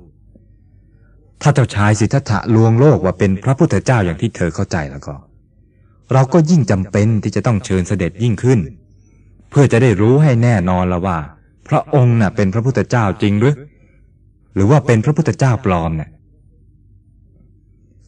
[1.41, 5.13] ถ้าเจ้าชายสิทธัตถะลวงโลกว่าเป็นพระพุทธเจ้าอย่างที่เธอเข้าใจแล้วก็
[6.13, 8.59] เราก็ยิ่งจำเป็นที่จะต้องเชิญเสด็จยิ่งขึ้น
[9.49, 11.17] เพื่อจะได้รู้ให้แน่นอนล้วว่า
[11.67, 13.55] พระองค์น่ะเป็นพระพุทธเจ้าจริงหรือ
[14.53, 16.09] หรือว่าเป็นพระพุทธเจ้าปลอมเนี่ย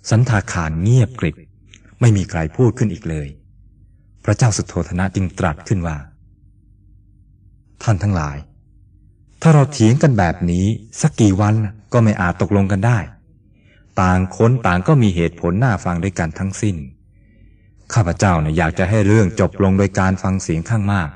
[0.10, 1.36] สันทาขานเงียบกริบ
[2.02, 3.28] ไม่มีใครพูดขึ้นอีกเลย
[4.26, 5.98] พระเจ้าสุโธธนะจึงตรัสขึ้นว่า
[7.84, 8.38] ท่านทั้งหลาย
[9.42, 10.66] ถ้าเราเถียงกันแบบนี้
[11.02, 11.54] สักกี่วัน
[11.94, 12.98] ก็ไม่อาจตกลงกันได้
[14.02, 16.76] ต่างคนต่างก็มีเหตุผลน่าฟังด้วยกันทั้งสิ้น
[17.94, 21.10] ข้าพเจ้าเนี่ยอยากจะให้เรื่องจบลงโดยการฟังเสียงข้างมาก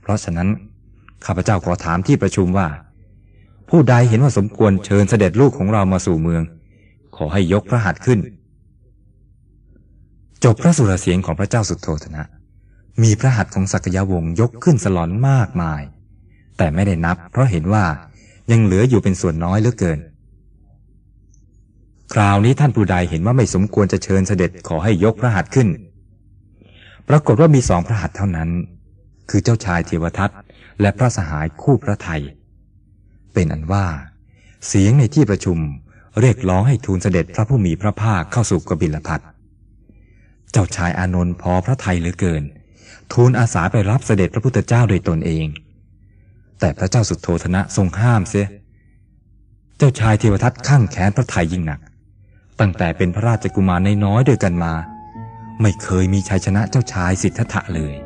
[0.00, 0.48] เพราะฉะนั้น
[1.26, 2.68] ข้าพเจ้าขอถามที่ประชุมว่า
[3.70, 6.42] ผู้ใดเห็นว่าสมควรเชิญเสด็จลูกของเรามาสู่เมือง
[7.16, 8.20] ขอให้ยกพระหัตถ์ขึ้น
[10.44, 12.24] จบพระสุรเสียงของพระเจ้าสุโธธนะ
[13.02, 15.82] มีพระหัตถ์ของสักยะวงศ์ยกขึ้นสลอนมากมาย
[16.56, 17.84] แต่ไม่ได้นับ เพราะเห็นว่า
[18.50, 19.98] ยังเหลืออยู่เป็นส่วนน้อยเหลือเกิน
[22.12, 25.68] คราวนี้ท่านผู้ใดเห็นว่าไม่สมควรจะเชิญเสด็จขอให้ยกพระหัตถ์ขึ้น
[27.08, 28.50] ปรากฏว่ามีสองพระหัตถ์เท่านั้น
[29.30, 30.30] คือเจ้าชายเทวทัต
[30.80, 32.22] และพระสหายคู่พระไทย
[33.32, 33.86] เป็นอันว่า
[34.66, 35.58] เสียงในที่ประชุม
[36.20, 39.20] เรียกร้องให้ทูลเสด็จพระผู้มีพระภาคเข้าสู่กบิลพัท
[40.52, 42.42] เจ้าชายอานนท์พอพระไทยเหลือเกิน
[43.12, 45.46] ทูลอาสาไปรับเสด็จพระพุทธเจ้าโดยตนเอง
[46.60, 48.46] แต่พระเจ้าสุดโทธนะทรงห้ามเสีย
[49.78, 51.80] เจ้าชายเทวทัตข้างแขนพระไทยยิ่งหนัก
[52.60, 54.72] ตั้งแต่เป็นพระราชกุมารน้อยๆด้วยกันมา
[55.62, 58.05] ไม่เคยมีชัยชนะเจ้าชายสิทธัตถะเลย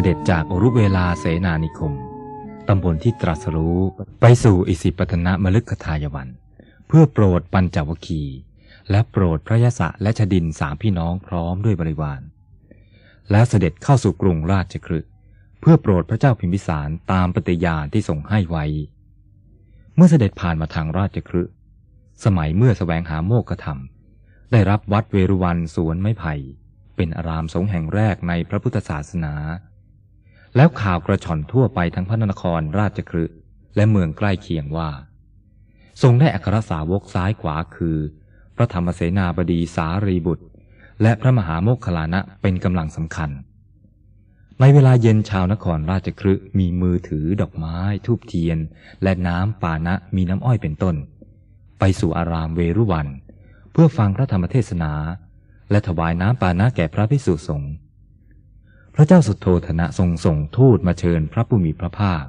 [0.00, 1.92] สด็จจากอรุเวลาเสนานิคม
[2.68, 3.78] ตำบลที่ตรัสรู้
[4.20, 6.28] ไปสู่อิสิปตนะมลึกทายวัน
[6.88, 8.22] เพื่อโปรดปัญจวคี
[8.90, 12.20] และโปรดพระยศะและชดินสามพี่น้องพร้อมด้วยบริวาร
[13.30, 15.10] และเสด็จเข้าสู่กรุงราชคฤห์
[15.60, 18.64] เพื่อโปรดพระเจ้าพิมพิสารตามปฏิญาณที่ส่งให้ไว้
[19.94, 21.52] เมื่อเสด็จผ่านมาทางราชคฤห์
[22.24, 23.78] สมัยเมื่อสแสวงหาโมกธรรม
[24.52, 26.34] ได้รับวัดเวรุวันสวนไม้ไผ่
[26.96, 29.34] เป็นอารามสงฆ์แห่งแรกในพระพุทธศาสนา
[30.56, 33.36] แล้วข่าวกระชอนทั่วไปทั้งพระนครราชคฤห์
[33.76, 34.90] และเมืองใกล้เคียงว่า
[36.02, 37.96] ทรงได้อัครสาวกซ้ายขวาคือ
[38.56, 40.44] พระธรรมเสนาบดีสารีบุตร
[41.02, 43.30] และพระมหาโมคคลานะเป็นกำลังสำคัญ
[44.60, 48.58] ในเวลาเย็นชาวนครราชครึมีมือถือดอกไม้ ทูบเทียน
[49.02, 50.96] และน้ำปานะมีน้ำอ้อยเป็นต้น
[51.78, 53.08] ไปสู่อารามเวรุวัน
[53.72, 54.92] เพื่อฟังพระธรรมเทศนา
[55.70, 57.72] และถวายน้ำปานะแก่พระภิกษุสงฆ์
[58.98, 62.22] พระเจ้าสุโธธนะทรงส่งทูตมาเชิญพระผู้มีพระภาค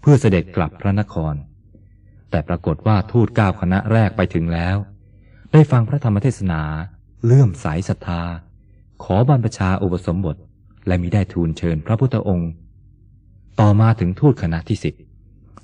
[0.00, 1.34] เพื่อเสด็จกลับพระนคร
[2.30, 4.76] แต่ปรากฏว่าทูตเก้าคณะแรกไปถึงแล้ว
[5.52, 6.62] ได้ฟังพระธรรมเทศนา
[7.24, 8.22] เลื่อมใสศรัทธา
[9.04, 10.36] ขอบรรพชาอุปสมบท
[10.86, 12.50] และมิได้ทูลเชิญพระพุทธองค์
[13.60, 14.94] ต่อมาถึงทูตคณะที่สิบ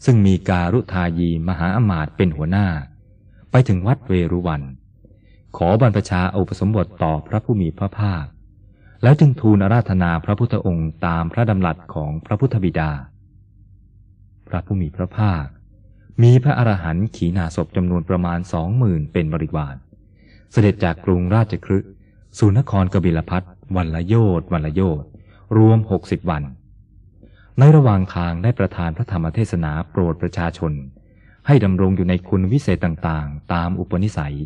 [0.04, 2.66] ซึ่งมีการุทายีมหาอมาตย์เป็นหัวหน้า
[3.50, 4.62] ไปถึงวัดเวรุวัน
[5.56, 8.24] ขอบรรพชาอุปสมบทต่อพระผู้มีพระภาค
[9.02, 12.90] แล้วจึงทูลอาราธนาพระพุทธองค์ตามพระดำรัสของพระพุทธบิดา
[14.48, 15.44] พระผู้มีพระภาค
[16.22, 19.76] มีพระอรหันต์ขีณาศพจำนวนประมาณสองหมื่นเป็นบริวาร
[20.52, 21.78] เสด็จจากกรุงราชครึ
[22.38, 23.42] สู่นครกบิลพัท
[23.76, 25.04] วันละโยดวันละโยด
[25.56, 26.42] รวมหกสิบวัน
[27.58, 30.72] ในระหว่างทางได้ประทานพระธรรมเทศนาโปรดประชาชน
[31.46, 34.36] ให้ดำรงอยู่ในคุณวิเศษต่างๆ ตามอุปนิสัย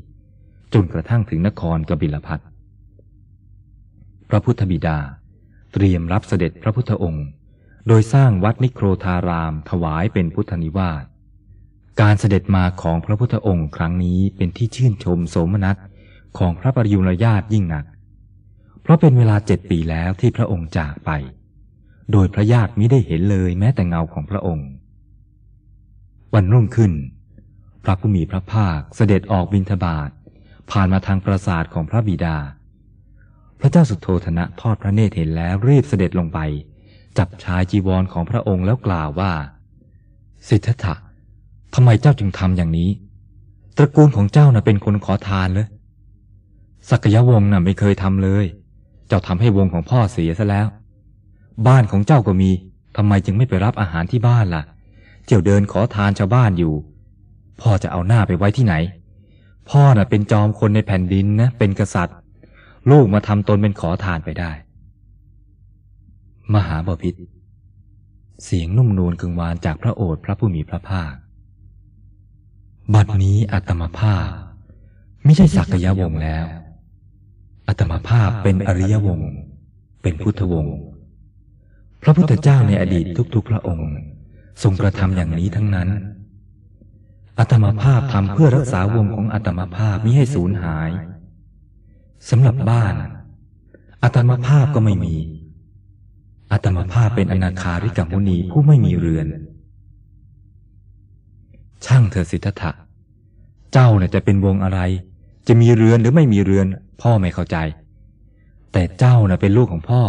[0.74, 2.40] จนกระทั่งถึงนครกบิลพัท
[4.30, 4.98] พระพุทธบิดา
[5.72, 7.26] เตรียมรับเสด็จพระพุทธองค์
[7.88, 11.04] โดยสร้างวัดนิโครธารามถวายเป็นพุทธนิวาส
[12.00, 15.76] การเสด็จมาของพระพุทธองค์ครั้งนี้เป็นที่ชื่นชมโสมนัส
[16.38, 17.84] ของพระปริยุรญาติยิ่งหนัก
[18.82, 21.10] เพราะเป็นเวลาเจ็ดปีแล้วที่พระองค์จากไป
[22.12, 24.68] โดยพระญาติมิได้เห็นเลยแม้แต่เงาของพระองค์
[26.34, 26.92] วันรุ่งขึ้น
[27.84, 30.10] พระผู้มีพระภาคเสด็จออกบิณฑบาต
[30.70, 32.36] ผ่านมาทางปราสาทของพระบิดา
[33.60, 36.38] พระเจ้าสุโธธนะทอดพระเนตรเห็นแล้วรีบเสด็จลงไป
[37.18, 39.32] จับชายจีวรของพระองค์แล้วกล่าวว่า
[40.48, 40.94] สิทธัตถะ
[41.74, 42.90] ทำไมเจ้าจึงทำอย่างนี้
[43.76, 45.66] ตระกูลของเจ้าน่ะเป็นคนขอทานเลย
[46.90, 48.46] สักยวงศ์น่ะไม่เคยทำเลย
[49.08, 50.66] เจ้าทำให้วงของพ่อเสียซะแล้ว
[51.66, 52.50] บ้านของเจ้าก็มี
[52.96, 54.62] ทำไมจึงไม่ไปรับอาหารที่บ้านล่ะ
[55.26, 56.74] เจ้าเดินขอทานชาวบ้านอยู่
[57.60, 58.74] พ่อจะเอาหน้าไปไว้ที่ไหน
[59.70, 62.16] พ่อน่ะเป็นจอมคนในแผ่นดินนะ เป็นกษัตริย์
[62.90, 64.51] ลูกมาทำตนเป็นขอทานไปได้
[66.55, 67.14] มหาบพิษ
[68.44, 71.12] เสียงนุ่มนวลกึงวานจากพระโอษฐ์พระผู้มีพระภาค
[72.94, 74.29] บัดนี้อัตมภาพ
[75.25, 76.44] ไม่ใช่สักยวงศ์แล้ว
[77.68, 79.33] อัตมภาพเป็นอริยวงศ์
[80.03, 80.77] เป็นพุทธวงศ์
[82.03, 83.90] พระพุทธเจ้าในอดีตทุกๆ พระองค์
[84.62, 85.88] ทรงกระทำอย่างนี้ทั้งนั้น
[87.38, 90.90] อัตมภาพทำเพื่อรักษาวงของอัตมภาพมิให้สูญหาย
[92.31, 92.94] สำหรับบ้าน
[94.02, 95.14] อัตมภาพก็ไม่มี
[96.52, 99.26] อัตมภาพเป็นอนาคาริกมุนีผู้ไม่มีเรือน
[101.85, 102.70] ช่างเธอสิทธัตถะ
[103.72, 104.81] เจ้าเนี่ยจะเป็นวงอะไร
[105.48, 106.66] จะมีเรือนหรือไม่มีเรือน
[107.02, 107.57] พ่อไม่เข้าใจ
[108.72, 110.02] แต่เจ้าน่ะเป็นลูกของพ่อ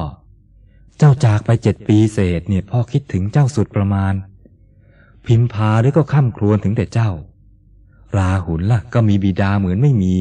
[0.98, 4.14] เจ้าจากไปเจ็ดปีเศษเนี่ยพ่อคิดถึงเจ้าสุดประมาณ
[5.26, 7.10] พิมพาหรือก็ข้ามครวญถึงแต่เจ้า
[8.18, 10.14] ราหุลล่ะก็มีบิดาเหมือนไม่มี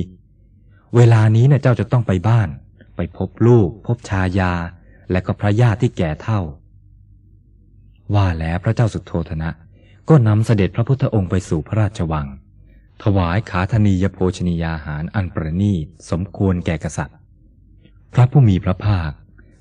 [0.97, 2.49] เวลานี้เนี่ยเจ้าจะต้องไปบ้าน
[2.97, 4.53] ไปพบลูก พบชายา
[5.11, 6.41] และก็พระญาติที่แก่เท่า
[8.15, 9.51] ว่าแล้วพระเจ้าสุโธธนะ
[10.09, 12.27] ก็นำเสด็จพระพุทธองค์ไปสู่พระราชวัง
[13.03, 17.19] ถวายขาธนียโภชนียาหารอันประณีตสมควรแก่กษัตริย์
[18.15, 19.11] พระผู้มีพระภาค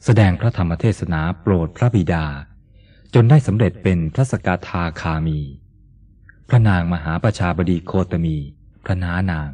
[0.06, 2.26] แสดงพระธรรมเทศนาโปรดพระบิดา
[3.14, 5.40] จนได้สำเร็จเป็นพระสกทาคามี
[6.50, 8.38] พระนางมหาประชาบดีโคตมี
[8.86, 9.50] พระนานาง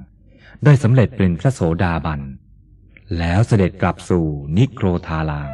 [0.65, 2.21] ได้สำเร็จเป็นพระโสดาบัน
[3.17, 4.25] แล้วเสด็จกลับสู่
[4.57, 5.49] นิโครธาลาม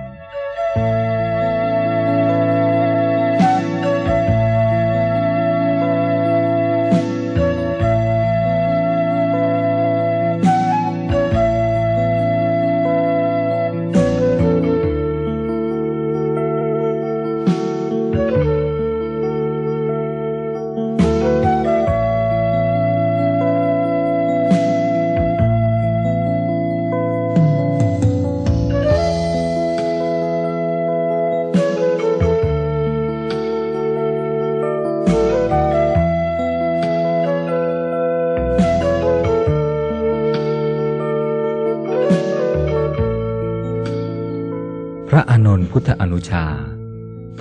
[45.72, 46.46] พระอานนท์พุทธอนุชา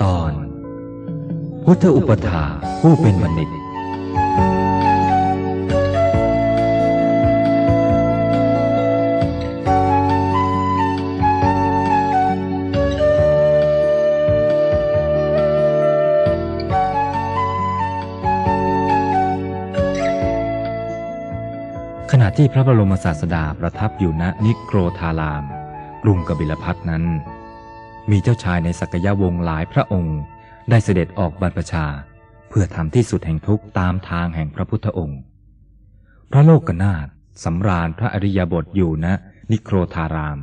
[0.01, 0.31] ตอน
[1.65, 2.43] พุทธอุปถา
[2.81, 3.49] ผู้เป็นบัณฑิต
[22.11, 25.43] ขณะที่พระบรมศาสดาประทับอยู่ณนิโครธาราม
[26.03, 27.05] กรุงกบิลพัทนั้น
[28.11, 30.19] มีเจ้าชายในสักยะวงหลายพระองค์
[30.69, 31.85] ได้เสด็จออกบรรพชา
[32.49, 35.21] เพื่อทำที่สุดแห่งทุกตามทางแห่งพระพุทธองค์
[36.31, 37.07] พระโลกนาถ
[37.43, 39.13] สำราญพระอริยบทอยู่ณนะ
[39.51, 40.39] นิโครธาราม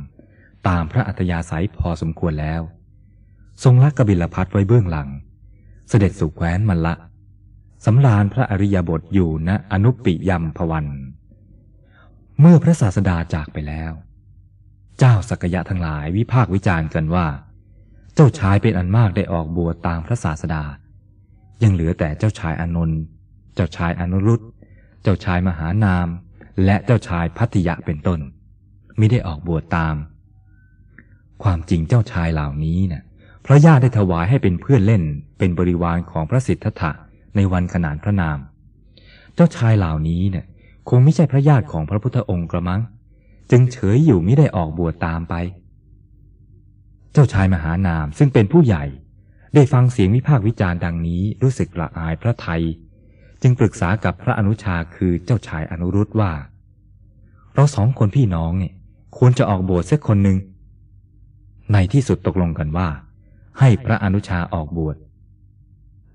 [0.67, 2.61] ตามพระอัธยาศัยพอสมควรแล้ว
[3.63, 5.09] ทรงละกบิลพัทไว้เบื้องหลัง
[5.89, 6.95] เสด็จสู่แคว้นมันละ
[7.85, 10.87] สำราญพระอริยบทอยู่ณอนุปิยมพวัน
[12.39, 13.91] เมื่อพระศาสดาจากไปแล้ว
[14.99, 17.27] เจ้าสักยะทั้งหลายวิพากวิจารณ์กันว่า
[18.15, 20.63] เจ้าชายเป็นอันมากได้ออกบวชตามพระศาสดา
[21.63, 22.99] ยังเหลือแต่เจ้าชายอนนท์
[23.55, 24.41] เจ้าชายอนุรุต
[25.03, 26.07] เจ้าชายมหานาม
[26.65, 28.19] และเจ้าชายพัทยะเป็นต้น
[28.99, 29.95] มิได้ออกบวชตาม
[31.43, 33.03] ความจริงเจ้าชายเหล่านี้นะ่ะ
[33.45, 35.03] พระญาติได้ถวายให้เป็นเพื่อนเล่น
[35.37, 36.91] เป็นบริวารของพระสิทธัตถะ
[37.35, 38.37] ในวันขนานพระนาม
[39.35, 40.45] เจ้าชายเหล่านี้เนี่ย
[40.89, 42.81] คงไม่ใช่พระญาติของพระพุทธองค์กระมัง
[43.51, 45.33] จึงเฉยอยู่ไม่ได้ออกบวชตามไป
[47.17, 48.83] เจ้าชายมหานามซึ่งเป็นผู้ใหญ่
[49.55, 52.61] ได้ฟังเสียงวิพากษ์วิจารณ์ดังนี้รู้สึกละอายพระไทย
[53.41, 56.31] จึงปรึกษากับพระอนุชาคือเจ้าชายอนุรุตว่า
[57.53, 58.73] เราสองคนพี่น้องเนี่ย
[59.17, 60.37] ควรจะออกบวชสักคนหนึ่ง
[61.73, 62.87] ในที่สุดตกลงกันว่า
[63.59, 64.95] ให้พระอนุชาออกบวช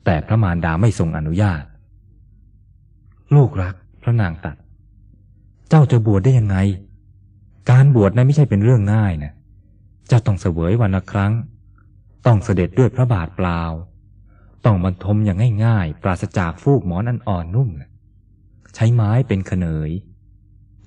[0.05, 1.63] แต่พระมารดาไม่ทรงอนุญาต
[3.35, 4.57] ลูกรักพระนางตัด
[5.69, 6.57] เจ้าจะบวชได้ยังไง
[7.71, 11.33] การบวชนั้นไม่ใช่เป็นเรื่องง่ายนะเจ้าต้องเสวยวันละครั้ง
[12.27, 13.63] ต้องเสด็จด้วยพระบาทเปล่า
[14.65, 17.69] ต้องบรรทมอย่างง่ายๆ ปราศจากฟูกหมอนอันอ่อนนุ่ม
[18.75, 19.91] ใช้ไม้เป็นขเนย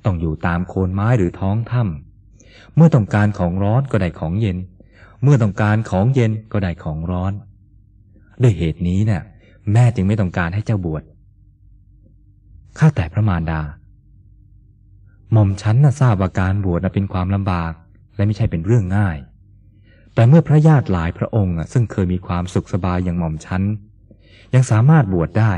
[0.06, 4.58] ต้องอยู่ตามโคนไม้หรือท้องถ้ำเมื่อต้องการของร้อนก็ได้ของเย็น
[5.24, 7.34] เมื่อต้องการของเย็นก็ได้ของร้อน
[8.42, 9.24] ด้วยเหตุนี้เนะ่ย
[9.72, 11.04] แม่จึงไม่ต้องการให้เจ้าบวช
[12.78, 13.62] ข้าแต่พระมารดา
[15.32, 17.74] หม่อมฉันน่ะทราบว่าการบวชเป็นความลำบาก
[18.16, 19.18] และไม่ใช่เป็นเรื่องง่าย
[20.16, 23.62] แต่เมื่อพระญาติหลายพระองค์ซึ่งเคยมีความสุขสบายอย่างหม่อมฉัน
[24.54, 25.54] ยังสามารถบวชได้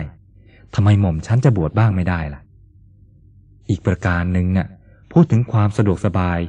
[0.75, 2.41] ทำไมหม่อมฉันจะบวชบ้างไม่ได้ล่ะ
[3.69, 4.67] อีกประการหนึ่งนะ่ย
[5.11, 6.39] พูดถึงความสะดวกสบาย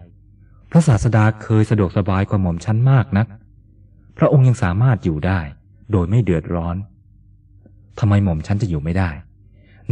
[0.70, 3.26] พระศาสดาเคยสะดวกสบายกว่าหม่อมฉันมากนัก
[4.18, 5.40] พระองค์ยังสามารถอยู่ได้
[5.92, 6.76] โดยไม่เดือดร้อน
[7.98, 9.10] ทำไมหม่อมฉันจะอยู่ไม่ได้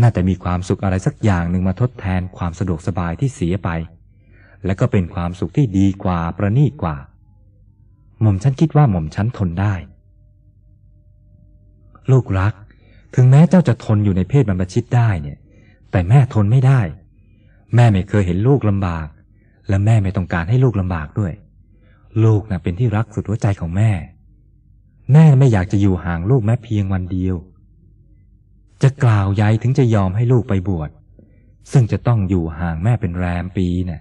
[0.01, 3.69] น่าจะมีความสุขอะไรสักอย่างหนึ่งมาทดแทนความสะดวกสบายที่เสียไป
[4.67, 6.97] และก็เป็นความสุขที่ดีกว่าประณีตกว่า
[8.21, 9.75] หม่อมฉันคิดว่าหม่อมฉันทนได้
[12.11, 12.55] ลูกรัก
[13.15, 15.39] ถึงแม้เจ้าจะทนอยู่ในเพศบรรพชิตได้เนี่ย
[15.91, 16.81] แต่แม่ทนไม่ได้
[17.75, 19.07] แม่ไม่เคยเห็นลูกลำบาก
[19.69, 21.33] และแม่ไม่ต้องการให้ลูกลำบากด้วย
[22.25, 23.91] ลูกนะ่ะเป็นที่รักสุดหัวใจของแม่
[25.13, 27.37] แม่ไม่อยากจะอยู่ห่างลูกแม้เพียงวันเดียว
[28.83, 30.91] จะกล่าวยัยถึงจะยอมให้ลูกไปบวช
[31.73, 34.01] ซึ่งจะต้องอยู่ห่างแม่เป็นแรมปีนะ่ะ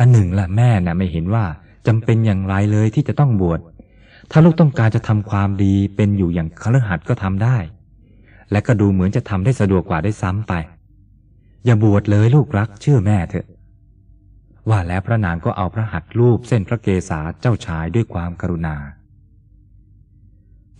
[0.00, 1.44] อันหนึ่งละแม่น่ะไม่เห็นว่า
[1.86, 3.60] จำเป็นอย่างไรเลยที่จะต้องบวช
[4.30, 7.56] ถ้าลูกต้องการจะทำความดีเป็นอยู่อย่างคฤหัสถ์ก็ทำได้
[8.50, 10.52] และก็ดูเหมือนจะทำได้สะดวกกว่าได้ซ้ำไป
[11.64, 13.46] อย่าบวชเลยลูกรักเชื่อแม่เถอะ
[14.68, 18.76] ว่าแล้วพระนางก็เอาพระหัตถ์รูปเส้นพระเกศาเจ้าชายด้วยความกรุณา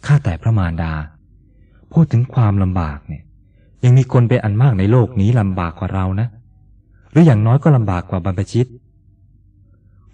[0.06, 0.92] ข้าแต่พระมารดา
[1.92, 3.22] พูดถึงความลำบากเนี่ย
[3.84, 6.28] ยังมีคนเป็นอันมากในโลกนี้ลำบากกว่าเรานะ
[7.10, 8.66] หรืออย่างน้อยก็ลำบากกว่าบรรพชิต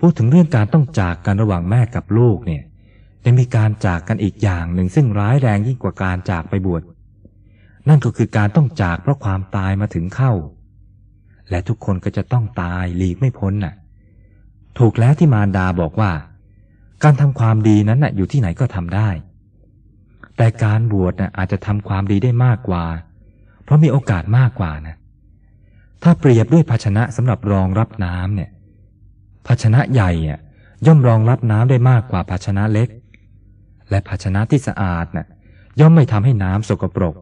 [0.01, 2.63] พูดถึงเรื่องการต้องจากกันระหว่างแม่กับลูกเนี่ย
[3.25, 6.83] ยังมีการจากกันอีกอย่างหนึ่งซึ่งร้ายแรงยิ่งกว่าการจากไปบวช
[7.89, 10.33] นั่นก็คือการต้องจากเพราะความตายมาถึงเข้า
[11.51, 13.75] และทุกคนก็จะต้องตายหลีกไม่พ้นน่ะ
[14.79, 16.11] ถูกแล้วที่มารดาบอกว่า
[17.05, 19.09] การทำความดีนั้นน่ะอยู่ที่ไหนก็ทำได้
[20.37, 22.85] แต่การบวชนะอาจจะทำความดีได้มากกว่า
[23.65, 24.97] เพราะมีโอกาสมากกว่านะ
[26.03, 28.51] ถ้าเปรียบด้วยภาชนะสำหรับรองรับน้ำเนี่ย
[29.47, 30.11] ภาชนะใหญ่
[30.87, 32.89] ย่อมรองรับน้ำได้มากกว่าภาชนะเล็ก
[33.91, 35.27] และภาชนะที่สะอาดนะ่ะ
[35.81, 37.15] ย่อมไม่ทำให้น้ำสกปรก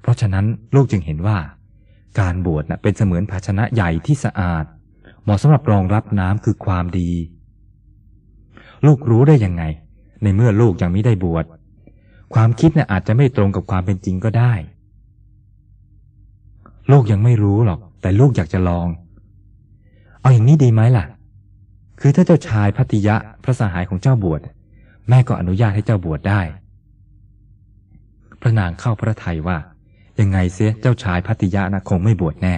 [0.00, 1.38] เพราะฉะนั้นลูกจึงเห็นว่า
[2.20, 4.64] การบวชนะเป็นเสมือนภาชนะใหญ่ที่สะอาด
[5.22, 7.10] เหมาะสำหรับรองรับน้ำคือความดี
[8.86, 9.62] ลูกรู้ได้ยังไง
[10.22, 11.44] ในเมื่อลูกยังไม่ได้บวช
[12.34, 14.52] ความคิดเนี่ยอาจจะไม่ตรงกับความเป็นจริงก็ได้
[16.90, 18.86] ลูกยังไม่รู้หรอก แต่ลูกอยากจะลอง
[20.22, 21.04] เอาอย่างนี้ดีไหมล่ะ
[22.00, 24.40] คือถ้าเจ้าชายพัติยะพระสหายของเจ้าบวช
[25.08, 26.40] แม่ก็อนุญาตให้เจ้าบวชได้
[28.40, 29.58] พระนางเข้าพระทัยว่า
[30.20, 32.56] ยังไงเสียเจ้าชายพัติยะนะคงไม่บวชแน่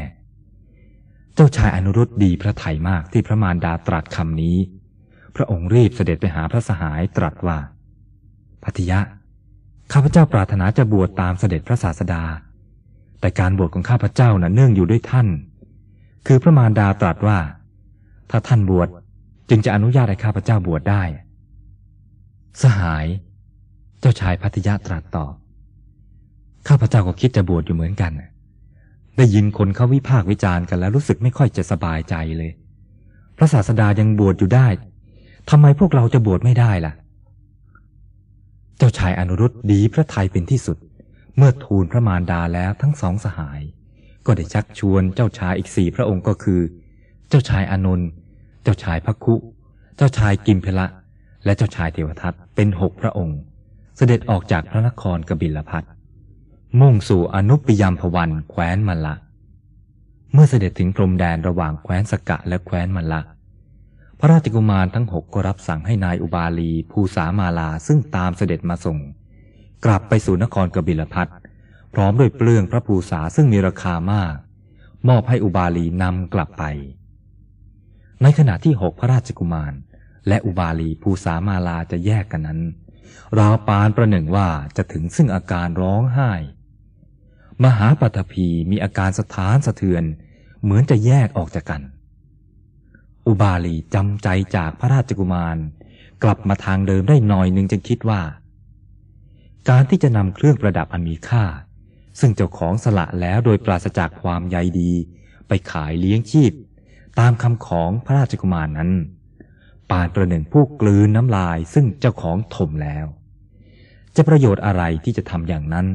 [1.34, 4.56] เจ้าชายอนุรุตดีพระไทยมากที่พระมารดาตรัสคำนี้
[5.36, 7.58] พระองค์รีบเสด็จไปหาพระสหายตรัสว่า
[8.64, 9.00] พัติยะ
[9.92, 12.22] ข้าพเจ้าปรารถนาจะบวชตามเสด็จพระศาสดา
[13.20, 15.28] แต่การบวชของข้าพเจ้านะ่ะเนื่องอยู่ด้วยท่าน
[16.26, 17.38] คือพระมารดาตรัสว่า
[18.30, 18.88] ถ้าท่านบวช
[19.48, 21.02] จึงจะอนุญาตให้ข้าพเจ้าบวชได้
[22.62, 23.06] สหาย
[24.00, 25.32] เจ้าชายพัทยาตรัสตอบ
[26.68, 28.12] ข้าพเจ้าก็คิดจะบวชอยู่เหมือนกัน
[29.16, 32.52] ได้ยินคนเขาวิพากษ์วิจารณ์กันแล้วรู้สึกไม่ค่อยจะสบายใจเลย
[33.36, 34.68] พระศาสดายังบวชอยู่ได้
[35.50, 36.92] ทำไมพวกเราจะบวชไม่ได้ล่ะ
[38.78, 40.78] เจ้าชายอนุรุตดีพระทัยเป็นที่สุด
[41.36, 43.60] เมื่อทูลพระมารดาแล้วทั้งสองสหาย
[44.26, 46.60] ก็ได้ชักชวนเจ้าชายอีกสี่พระองค์ก็คือ
[47.28, 48.08] เจ้าชายอานนท์
[48.62, 49.34] เจ้าชายพักคุ
[49.96, 50.86] เจ้าชายกิมเพละ
[51.44, 53.38] และเจ้าชายเทวทัตเป็นหกพระองค์
[53.96, 55.84] เสด็จออกจากพระนครกบิลพัท
[56.80, 59.14] มุ่งสู่อนุปยามพวันแคว้นมัลละ
[60.32, 63.20] เมื่อเสด็จถึงพรมแดนระหว่างแคว้นสกะและแคว้นมัลละ
[64.18, 68.98] พระราชกุมารทั้งหกก็รับสั่งให้นายอุบาลีภูสามาลาซึ่งตามเสด็จมาส่ง
[69.84, 71.26] กลับไปสู่นครกบิลพัท
[71.94, 74.34] พร้อมด้วยเปลืองพระภูษาซึ่งมีราคามาก
[75.08, 76.64] มอบให้อุบาลีนำกลับไป
[78.22, 79.72] ในขณะที่หกพระราชกุมาร
[80.28, 82.60] และอุบาลีภูสามาลาจะแยกกันนั้น
[83.38, 86.32] ราวปานประหนึ่งว่าจะถึงซึ่งอาการร้องไห้
[87.64, 90.04] มหาปัตภีมีอาการสะท้านสะเทือน
[90.62, 91.82] เหมือนจะแยกออกจากกัน
[93.26, 95.56] อุบาลีจำใจจากพระราชกุมาร
[96.22, 98.20] กลับมาทางเดิมได้หน่อยหนึ่งจึงคิดว่า
[99.68, 101.44] การที่จะนำเครื่องประดับอันมีค่า
[102.20, 104.92] ซึ่งเจ้าของสละแล้วโดยปราศจากความใยดี
[105.48, 106.52] ไปขายเลี้ยงชีพ
[107.18, 108.90] ตามคำของพระราชกุมารนั้น
[109.90, 113.06] ปานประหนึ่งผู้กลืนน้ำลายซึ่งเจ้าของถมแล้ว
[114.16, 115.86] จะประโยชน์อะไรที่จะทำอย่างนั้น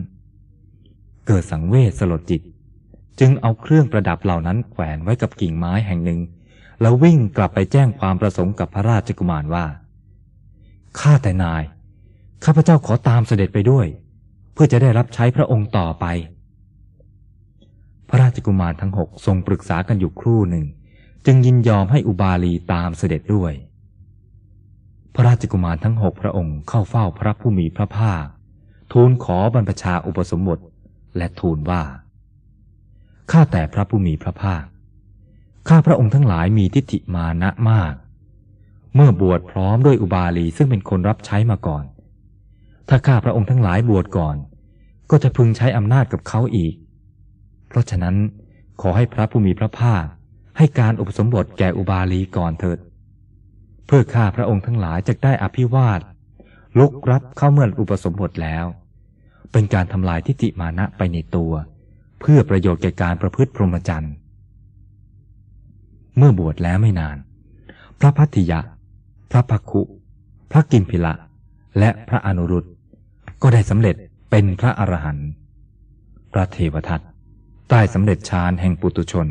[1.28, 2.42] เกิดสังเวชสลดจิต
[3.20, 6.20] จึงเอาเครื่องประดับเหล่านั้นแขวนไว้กับกิ่งไม้แห่งหนึ่ง
[6.82, 9.66] แล้ววิ่งกลับไปแจ้งความประสงค์กับพระราชกุมารว่า
[11.00, 11.64] ข้าแต่นาย
[12.44, 13.88] ข้าพเจ้าขอตามเสด็จไปด้วย
[14.62, 16.06] พื่อจะได้รับใช้พระองค์ต่อไป
[18.10, 20.66] พระราชกุมารทั้งหกทรงปรึกษากันอยู่ครู่หนึ่ง
[21.26, 23.54] จึงยินยอมให้อุบาลีตามเสด็จด้วย
[25.16, 28.26] พระราชกุมารทั้งหกพระองค์เข้าเฝ้าพระผู้มีพระภาค
[28.92, 30.60] ทูลขอบรรพชาอุปสมบท
[31.18, 31.84] และทูลว่า
[33.32, 34.64] ข้าแต่พระผู้มีพระภาค
[35.70, 37.94] ข้าพระองค์ทั้งหลายมีทิฏฐิมานะมาก
[38.96, 41.86] เมื่อบวชพร้อมด้วยอุบาลีซึ่งเป็นคนรับใช้มาก่อน
[42.90, 44.38] ถ้าข้าพระองค์ทั้งหลายบวชก่อน
[45.12, 46.74] ก็จะพึงใช้อำนาจกับเขาอีก
[47.68, 48.16] เพราะฉะนั้น
[48.82, 50.04] ขอให้พระผู้มีพระภาค
[50.58, 52.80] ให้การอุปสมบทแก่อุบาลีก่อนเถิด
[53.86, 56.00] เพื่อข้าพระองค์ทั้งหลายจะได้อภิวาท
[56.80, 58.66] ลุกรับเข้าเมื่ออุปสมบทแล้ว
[59.52, 61.52] เป็นการทำลายทิฏฐิมานะไปในตัว
[62.20, 64.14] เพื่อประโยชน์แก่การประพฤติพรหมจรรย์
[66.18, 67.18] เมื่อบวชแล้วไม่นาน
[68.00, 68.60] พระพัทธิยะ
[69.32, 69.82] พระภักคุ
[70.52, 71.14] พระกิมพิละ
[71.80, 72.66] และพระอนุรุต
[73.42, 73.96] ก็ได้สำเร็จ
[74.30, 75.30] เป็นพระอรหันต์
[76.34, 77.02] พระเทวทัต
[77.72, 79.28] ได้สำเร็จฌานแห่งปุตุชน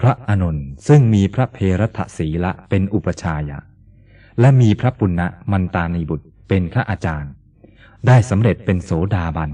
[0.00, 0.56] พระอนุน
[0.88, 3.58] ซึ่งมีพระเพรทศีละเป็นอุปชายะ
[4.40, 5.22] และมีพระปุณณ
[5.52, 7.32] มันตานีบุตรเป็นพระอาจารย์
[8.06, 9.50] ได้สำเร็จเป็นโสดาบัน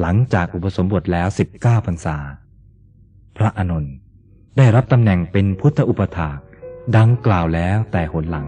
[0.00, 2.16] หลังจากอุปสมบทแล้วสิบเก้าพรรษา
[3.36, 3.86] พระอนุน
[4.56, 6.30] ได้รับตำแหน่งเป็นพุทธอุปถา
[6.96, 8.46] ดังกล่าวแล้วแต่หนหลัง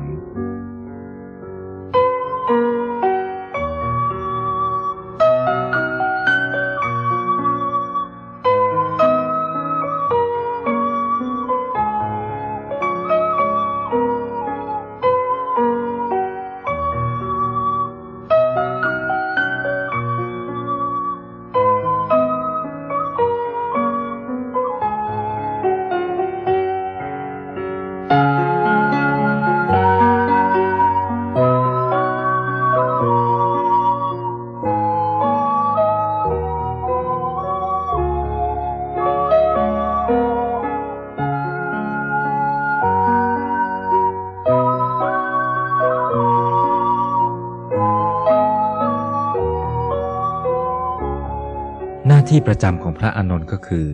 [52.29, 53.87] ที่ประจำของพระอานนท์ก็คือ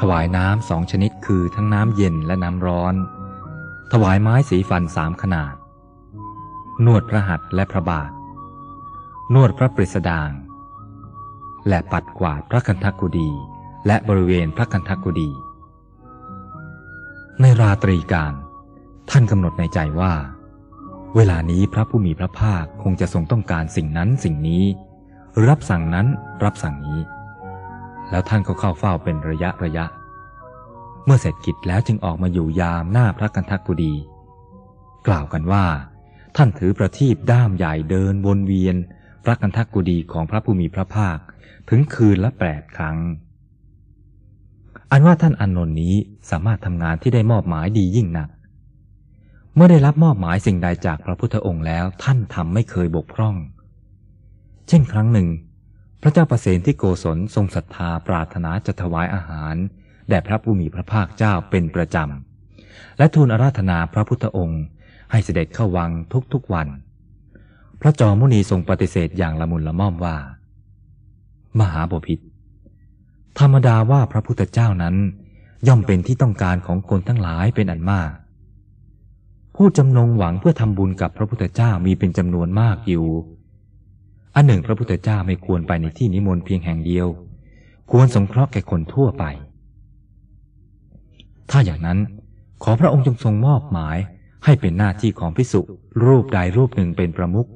[0.00, 2.94] ถวายน้ำสองชนิดคือทั้งน้ำเย็นและน้ำร้อน
[3.92, 5.54] ถวายไม้สีฟันสามขนาด
[6.84, 8.10] นวดพระหัตถ์และพระบาท
[9.34, 10.30] นวดพระปริสดาง
[11.68, 13.30] และปัดกวาดพระคันธกุดี
[13.86, 15.30] และบริเวณพระคันธกุดี
[17.40, 18.34] ในราตรีการ
[19.10, 20.12] ท่านกำหนดในใจว่า
[21.16, 24.64] เวลานี้พระผู้มีพระภาคคงจะทรงต้องการสิ่งนั้นสิ่งนี้
[25.48, 26.06] รับสั่งนั้น
[26.44, 27.00] รับสั่งนี้
[28.12, 29.86] แล้วท่านก็เข้าเฝ้าเป็นระยะระยะ
[31.04, 33.94] เมื่อเสร็จกิจแล้วจึงออกมาอยู่ยามหน้าพระกันทักกุดี
[35.06, 35.64] กล่าวกันว่า
[36.36, 38.76] ท่านถือประทีปด้ามใหญ่เดินวนเวียน
[39.24, 41.18] พระกันทักกุดีของพระผู้มีพระภาค
[41.68, 42.98] ถึงคืนละแปดครั้ง
[44.90, 45.94] อันว่าท่านอนนท์นี้
[46.30, 48.28] สามารถทำงานที่ได้มอบหมายดียิ่งหนัก
[49.54, 53.36] เมื่อได้รับมอบหมายสิ่งใดจากพระพุทธองค์แล้วท่านทำไม่เคยบกพร่อง
[54.68, 55.28] เช่นครั้งหนึ่ง
[56.02, 59.54] พระเจ้าประเสนที่โกศลทรงศรัทธาปรารถนาจะถวายอาหาร
[60.08, 64.62] แด่พระผู้มีพระภาคเจ้าเป็นประจำ และทูลอาราธนาพระพุทธองค์
[65.10, 65.90] ให้เสด็จเข้าวัง
[66.32, 66.68] ทุกๆวัน
[67.80, 70.16] พระจอมุนีทรงปฏิเสธอย่างละมุนละม่อมว่า
[71.58, 72.18] มหาบพิษ
[73.38, 74.96] ธรรมดาว่าพระพุทธเจ้านั้น
[75.66, 78.10] ย่อมเป็นที่ต้องการของคนทั้งหลายเป็นอันมาก
[79.56, 83.06] ผู้จำนงหวังเพื่อทำบุญกับพระพุทธเจ้ามีเป็นจำนวนมากอยู่
[84.34, 87.06] อันหนึ่งพระพุทธเจ้าไม่ควรไปในที่นิมนต์เพียงแห่งเดียว
[87.90, 89.24] ควรสงเคราะห์แก่คนทั่วไป
[91.50, 91.98] ถ้าอย่างนั้น
[92.62, 93.96] ขอพระองค์จงทรงมอบหมาย
[94.44, 95.60] ให้เป็นหน้าที่ของพิสุ
[96.04, 97.48] รูปใดรูปหนึ่งเป็นประมุข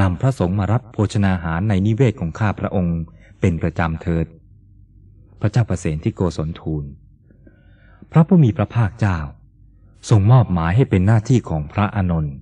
[0.00, 2.98] นำพระสงฆ์มารับโภชนาหารในนิเวศของข้าพระองค์
[3.40, 4.26] เป็นประจำเถิด
[5.40, 6.84] พระเจ้าประเสนที่โกศลทูล
[8.12, 9.18] พระผู้มีพระภาคเจ้า
[10.10, 12.34] ทรงมอบหมายให้เป็นหน้าที่ของพระอานนท์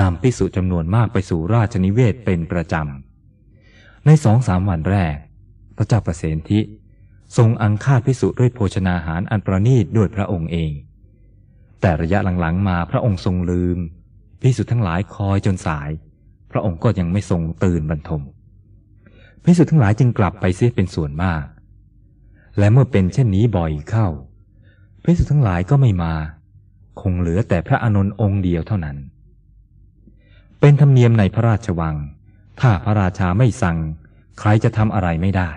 [0.00, 3.09] นำพิสุจำนวนมากไปสู่ราชนิเวศเป็นประจำ
[4.06, 5.16] ในสองสามวันแรก
[5.76, 6.60] พระเจ้าประเสนทิ
[7.36, 10.72] ทรงอังคาดพิสุด้วยโภชนาหารอันประณีตด้วยพระองค์เอง
[11.80, 13.78] แต่ระยะหลังๆมาพระองค์ทรงลืม
[14.40, 15.90] พิสุทั้งหลายคอยจนสาย
[16.50, 18.22] พระองค์ก็ยังไม่ทรงตื่นบรรทม
[19.44, 21.44] พิสุทั้งหลายจึงกลับไปเสียเป็นส่วนมาก
[22.58, 24.08] และเมื่อเป็นเช่นนี้บ่อยเข้า
[25.02, 26.14] พิสุทั้งหลายก็ไม่มา
[27.00, 28.96] คงเหลือแต่พระอานนท์องค์เดียวเท่านั้น
[30.60, 31.96] เป็นธรรมเนียมในพระราชวัง
[32.60, 33.78] ถ้าพระราชาไม่สั่ง
[34.38, 35.50] ใครจะทำอะไรไม่ได้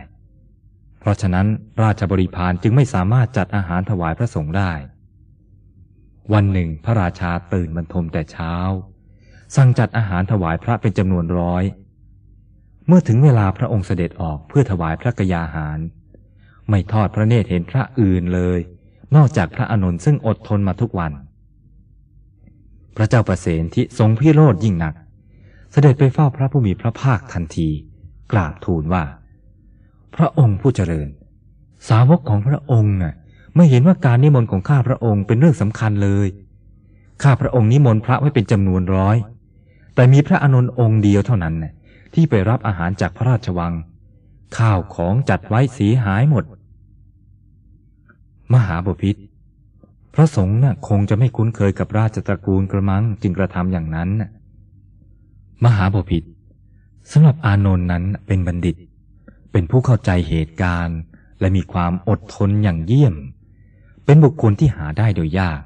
[0.99, 1.47] เพราะฉะนั้น
[1.84, 4.72] ราชบริพารจึงไม่สามารถจัดอาหารถวายพระสงฆ์ได้
[6.34, 8.54] วันหนึ่งพระราชาตื่นบรรทมแต่เช้า
[9.56, 11.64] สั่งจัดอาหารถวายพระเป็นจำนวนร้อย
[12.88, 15.80] เมื่อถึงเวลาพระองค์เสด็จออกเพื่อถวายพระกยาหาร
[16.70, 18.60] ไม่ทอดพระเนตรเห็นพระอื่นเลย
[19.16, 21.12] นอกจากพระอนุนซึ่งอดทนมาทุกวัน
[22.97, 24.93] พระเจ้าประเสนที่ทรงพิโรธยิ่งหนัก
[25.74, 27.69] เสด็จไปเฝ้าพระผู้มีพระภาคทันที
[28.32, 29.03] กราบทูลว่า
[30.15, 31.07] พระองค์ผู้เจริญ
[31.89, 33.13] สาวกของพระองค์น่ะ
[33.55, 36.28] ไม่เห็นว่าการนิมนต์ของข้าพระองค์เป็นเรื่องสำคัญเลย
[37.24, 39.17] ข้าพระองค์นิมนต์พระไว้เป็นจำนวนร้อย
[39.95, 41.74] แต่มีพระอนุนองค์เดียวเท่านั้นน่ะ
[42.13, 43.74] ที่ไปรับอาหารจากพระราชวัง
[44.57, 46.45] ข้าวของจัดไว้สีหายหมด
[48.53, 49.15] มหาบพิษ
[50.13, 54.09] พระสงฆ์น่ะคงจะไม่คุ้นเคยกับราชตระกูลกระมังจึงกระทำอย่างนั้น
[55.64, 56.24] มหาบพิษ
[57.11, 58.76] สำหรับอานนท์นั้นเป็นบัณฑิต
[59.51, 60.97] เป็นผู้เข้าใจเหตุการณ์
[61.39, 63.16] และมีความอดทนอย่างเยี่ยม
[64.05, 65.61] เป็นบุคคลที่หาได้โดยยาก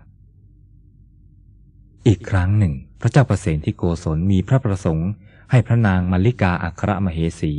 [2.08, 5.10] อีกครั้งหนึ่ง พระเจ้าประเสนที่โกศลมีพระประสงค์
[5.52, 7.54] ให้พระนางมัลลิกาอัครมเหสี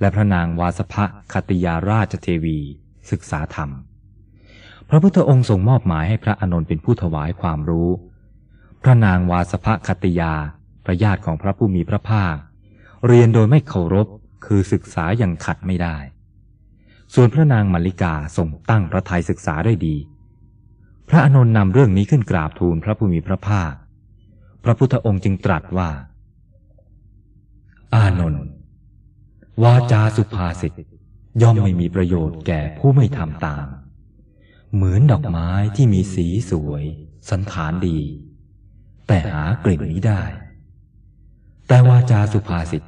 [0.00, 2.58] และพระนางวาสภะคติยาราชเทวี
[3.10, 3.70] ศึกษาธรรม
[4.88, 7.90] พระพุทธองค์ทรงมอบหมายให้พระอนนท์เป็นผู้ถวายความรู้
[8.82, 10.34] พระนางวาสภะคติยา
[10.88, 12.36] ระญาติของพระผู้มีพระภาค
[13.06, 14.06] เรียนโดยไม่เคารพ
[14.46, 15.96] คือศึกษาอย่างขัดไม่ได้
[17.14, 19.96] ส่วนพระนางมัลลิกาทรงตั้งพระทัยศึกษาได้ดี
[21.08, 23.72] พระอนุนนำเรื่องนี้ขึ้นกราบทูลพระผู้มีพระภาค
[24.64, 25.90] พระพุทธองค์จึงตรัสว่า
[27.94, 28.44] อานนท์
[29.62, 30.72] วาจาสุภาษิต
[31.42, 33.66] ย่อมไม่มีประโยชน์แก่ผู้ไม่ทำตาม
[34.74, 36.84] เหมือนดอกไม้ที่มีสีสวย
[37.30, 37.98] สันฐานดี
[39.06, 40.22] แต่หากลิ่นนี้ได้
[41.68, 42.82] แต่วาจาสุภาษิต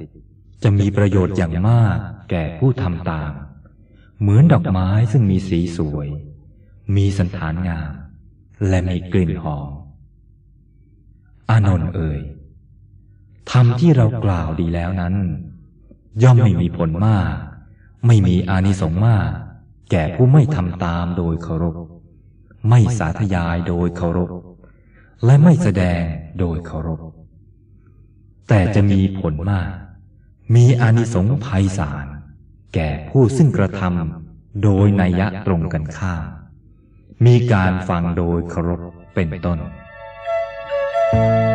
[0.63, 1.97] จะมีประโยชน์อย่างมาก
[2.29, 3.31] แก่ผู้ทำตาม
[4.21, 6.07] เหมือนดอกไม้ซึ่งมีสีสวย
[6.95, 7.91] มีสันฐานงาม
[8.69, 9.69] และมีกลิ่นหอม
[11.49, 12.19] อานนท์เอ่ย
[13.51, 15.15] ธรรมที่เรากล่าวดีแล้วนั้น
[16.23, 17.33] ย่อมไม่มีผลมาก
[18.07, 19.29] ไม่มีอานิสงส์มาก
[19.91, 21.75] แก่ผู้ไม่ทำตามโดยเคารพ
[22.69, 24.29] ไม่สาธยายโดยเคารพ
[25.25, 26.01] และไม่แสดง
[26.39, 26.99] โดยเคารพ
[28.51, 29.69] แต่จะมีผลมาก
[30.55, 32.05] มีอานิสงส์ภัยสาร
[32.73, 36.23] แก่ผู้ซึ่งกระทำโดยนัยยะตรงกันข้าม
[37.25, 38.81] มีการฟังโดยเคารพ
[39.15, 39.59] เป็นต้น
[41.13, 41.50] Thank you.